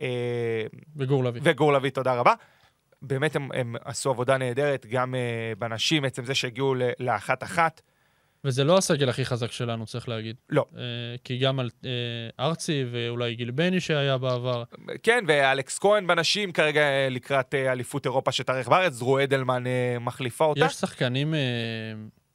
[0.00, 1.40] אה, וגור לביא.
[1.44, 2.34] וגור לביא, תודה רבה.
[3.02, 7.82] באמת הם, הם עשו עבודה נהדרת, גם אה, בנשים, עצם זה שהגיעו לאחת-אחת.
[8.44, 10.36] וזה לא הסגל הכי חזק שלנו, צריך להגיד.
[10.50, 10.64] לא.
[10.76, 10.82] אה,
[11.24, 11.90] כי גם על אה,
[12.46, 14.64] ארצי ואולי גיל בני שהיה בעבר.
[15.02, 20.44] כן, ואלכס כהן בנשים כרגע לקראת אה, אליפות אירופה שתארך בארץ, דרו אדלמן אה, מחליפה
[20.44, 20.64] אותה.
[20.64, 21.40] יש שחקנים אה,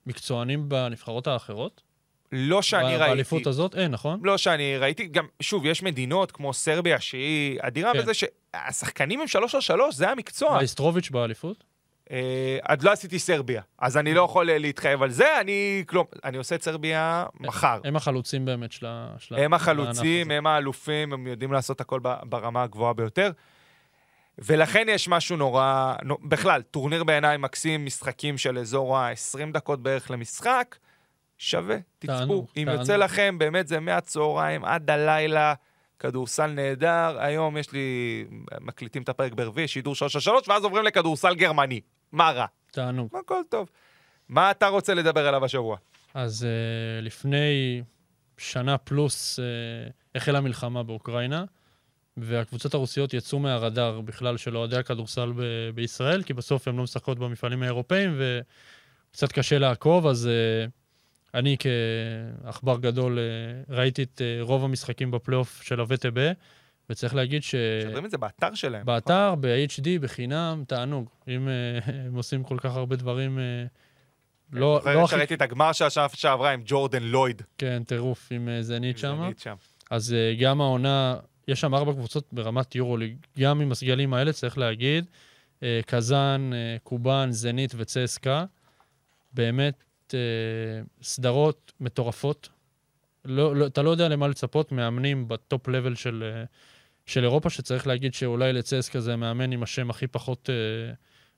[0.06, 1.82] מקצוענים בנבחרות האחרות?
[2.32, 3.00] לא שאני ראיתי.
[3.00, 3.76] באליפות הזאת?
[3.76, 4.20] אין, נכון?
[4.24, 8.00] לא שאני ראיתי, גם, שוב, יש מדינות כמו סרביה שהיא אדירה כן.
[8.00, 10.58] בזה שהשחקנים הם שלוש על שלוש, זה המקצוע.
[10.58, 11.64] אייסטרוביץ' באליפות?
[12.12, 16.06] אה, עוד לא עשיתי סרביה, אז אני לא יכול אה, להתחייב על זה, אני, כלום,
[16.24, 17.80] אני עושה את סרביה מחר.
[17.84, 19.14] הם החלוצים באמת של ה...
[19.20, 20.38] של הם הענף החלוצים, הזה.
[20.38, 23.32] הם האלופים, הם יודעים לעשות הכל ברמה הגבוהה ביותר.
[24.38, 30.12] ולכן יש משהו נורא, נו- בכלל, טורניר בעיניי מקסים, משחקים של אזור ה-20 דקות בערך
[30.12, 30.76] למשחק,
[31.42, 32.18] שווה, תצפו.
[32.18, 32.80] תענוג, אם תענוג.
[32.80, 35.54] יוצא לכם, באמת זה מהצהריים עד הלילה,
[36.00, 37.18] כדורסל נהדר.
[37.20, 38.26] היום יש לי,
[38.62, 41.82] מקליטים את הפרק ברביעי, שידור 3 על 3, ואז עוברים לכדורסל גרמני.
[42.12, 42.46] מה רע?
[42.72, 43.16] תענוג.
[43.16, 43.70] הכל טוב.
[44.30, 45.78] מה אתה רוצה לדבר עליו השבוע?
[46.14, 47.82] אז uh, לפני
[48.38, 49.44] שנה פלוס uh,
[50.16, 51.44] החלה מלחמה באוקראינה,
[52.18, 57.20] והקבוצות הרוסיות יצאו מהרדאר בכלל של אוהדי הכדורסל ב- בישראל, כי בסוף הן לא משחקות
[57.20, 60.81] במפעלים האירופאים, וקצת קשה לעקוב, אז uh,
[61.34, 61.58] אני
[62.44, 66.12] כעכבר גדול uh, ראיתי את uh, רוב המשחקים בפלייאוף של הווטב,
[66.90, 67.56] וצריך להגיד ש...
[67.88, 68.86] משדרים את זה באתר שלהם.
[68.86, 71.10] באתר, ב-HD, בחינם, תענוג.
[71.28, 73.38] אם uh, הם עושים כל כך הרבה דברים...
[73.38, 73.42] Uh,
[74.52, 75.16] לא, לא הכי...
[75.16, 77.42] ראיתי את הגמר של השנה שעברה עם ג'ורדן לויד.
[77.58, 79.32] כן, טירוף עם אה, זנית שם.
[79.92, 81.16] אז אה, גם העונה,
[81.48, 85.06] יש שם ארבע קבוצות ברמת יורוליג, גם עם הסגלים האלה, צריך להגיד,
[85.64, 88.46] אה, קזאן, אה, קובאן, זנית וצסקה,
[89.34, 89.84] באמת
[90.16, 92.50] אה, סדרות מטורפות.
[93.26, 96.44] לא, לא, אתה לא יודע למה לצפות, מאמנים בטופ לבל של, אה,
[97.06, 100.94] של אירופה, שצריך להגיד שאולי לצסקה זה המאמן עם השם הכי פחות אה,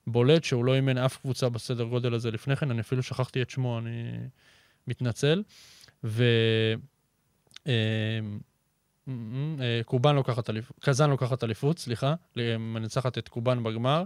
[0.06, 3.50] בולט, שהוא לא אימן אף קבוצה בסדר גודל הזה לפני כן, אני אפילו שכחתי את
[3.50, 4.12] שמו, אני
[4.86, 5.42] מתנצל.
[6.04, 6.24] ו...
[7.66, 7.72] אה,
[9.60, 12.14] אה, קובאן לוקחת אליפות, קזאן לוקחת אליפות, סליחה,
[12.58, 14.04] מנצחת את קובאן בגמר,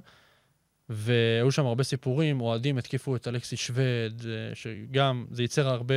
[0.88, 5.94] והיו שם הרבה סיפורים, אוהדים התקיפו את אלכסי שווד, אה, שגם, זה ייצר הרבה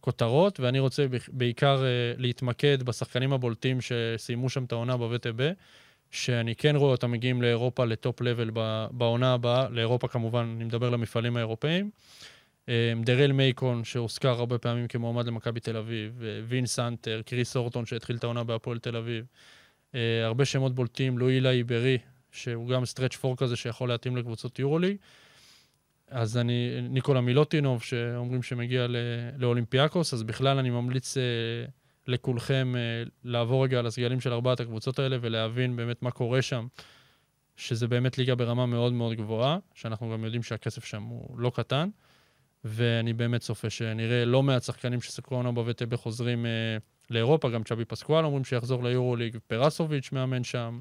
[0.00, 5.34] כותרות, ואני רוצה בעיקר אה, להתמקד בשחקנים הבולטים שסיימו שם את העונה בווטב,
[6.10, 8.50] שאני כן רואה אותם מגיעים לאירופה ל top level
[8.90, 11.90] בעונה הבאה, לאירופה כמובן, אני מדבר למפעלים האירופאים.
[12.68, 18.16] אה, דרל מייקון, שהוזכר הרבה פעמים כמועמד למכבי תל אביב, וין סנטר, קריס הורטון, שהתחיל
[18.16, 19.24] את העונה בהפועל תל אביב.
[20.24, 21.98] הרבה שמות בולטים, לואי לאבירי,
[22.32, 24.96] שהוא גם stretch four כזה שיכול להתאים לקבוצות יורוליג.
[26.10, 28.96] אז אני, ניקולה מילוטינוב, שאומרים שמגיע ל-
[29.38, 31.22] לאולימפיאקוס, אז בכלל אני ממליץ אה,
[32.06, 36.66] לכולכם אה, לעבור רגע על הסגלים של ארבעת הקבוצות האלה ולהבין באמת מה קורה שם,
[37.56, 41.88] שזה באמת ליגה ברמה מאוד מאוד גבוהה, שאנחנו גם יודעים שהכסף שם הוא לא קטן.
[42.64, 46.50] ואני באמת צופה שנראה לא מעט שחקנים שסקרו עונה בווטב חוזרים אה,
[47.10, 50.80] לאירופה, גם צ'אבי פסקואל אומרים שיחזור ליורוליג, פרסוביץ' מאמן שם.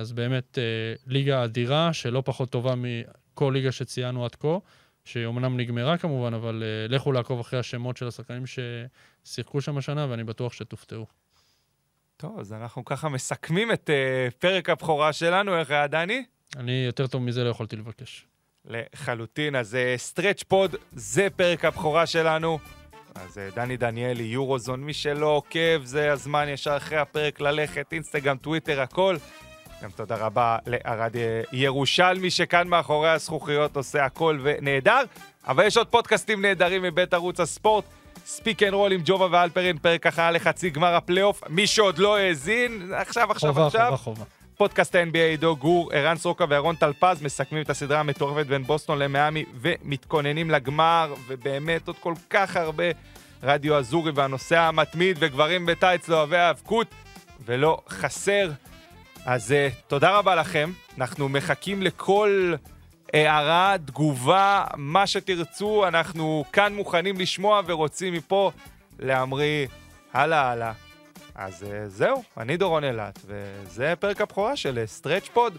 [0.00, 0.62] אז באמת אה,
[1.06, 4.58] ליגה אדירה, שלא פחות טובה מכל ליגה שציינו עד כה,
[5.04, 10.24] שאומנם נגמרה כמובן, אבל אה, לכו לעקוב אחרי השמות של השחקנים ששיחקו שם השנה, ואני
[10.24, 11.06] בטוח שתופתעו.
[12.16, 16.24] טוב, אז אנחנו ככה מסכמים את אה, פרק הבכורה שלנו, איך היה דני?
[16.56, 18.26] אני יותר טוב מזה לא יכולתי לבקש.
[18.64, 22.58] לחלוטין, אז Stretch Pod, זה פרק הבכורה שלנו.
[23.24, 28.36] אז אה, דני דניאלי, יורוזון, מי שלא עוקב, זה הזמן ישר אחרי הפרק ללכת, אינסטגרם,
[28.36, 29.16] טוויטר, הכל.
[29.82, 35.02] גם תודה רבה לערד אה, ירושלמי, שכאן מאחורי הזכוכיות עושה הכל ונהדר.
[35.46, 37.84] אבל יש עוד פודקאסטים נהדרים מבית ערוץ הספורט.
[38.26, 41.42] Speak and Roll עם ג'ובה ואלפרין, פרק הכנה לחצי גמר הפלייאוף.
[41.48, 43.96] מי שעוד לא האזין, עכשיו, עכשיו, חובה, עכשיו.
[43.96, 44.24] חובה, חובה.
[44.56, 49.44] פודקאסט ה-NBA עידו גור, ערן סורוקה וירון טלפז מסכמים את הסדרה המטורפת בין בוסטון למיאמי
[49.60, 52.84] ומתכוננים לגמר, ובאמת עוד כל כך הרבה
[53.42, 56.86] רדיו אזורי והנושא המתמיד וגברים בטייץ לאוהבי היאבקות,
[57.44, 58.50] ולא חסר.
[59.26, 62.54] אז אה, תודה רבה לכם, אנחנו מחכים לכל
[63.14, 68.50] הערה, תגובה, מה שתרצו, אנחנו כאן מוכנים לשמוע ורוצים מפה
[68.98, 69.66] להמריא
[70.12, 70.85] הלאה הלאה.
[71.38, 75.58] אז אה, זהו, אני דורון אילת, וזה פרק הבכורה של Stretch Pod.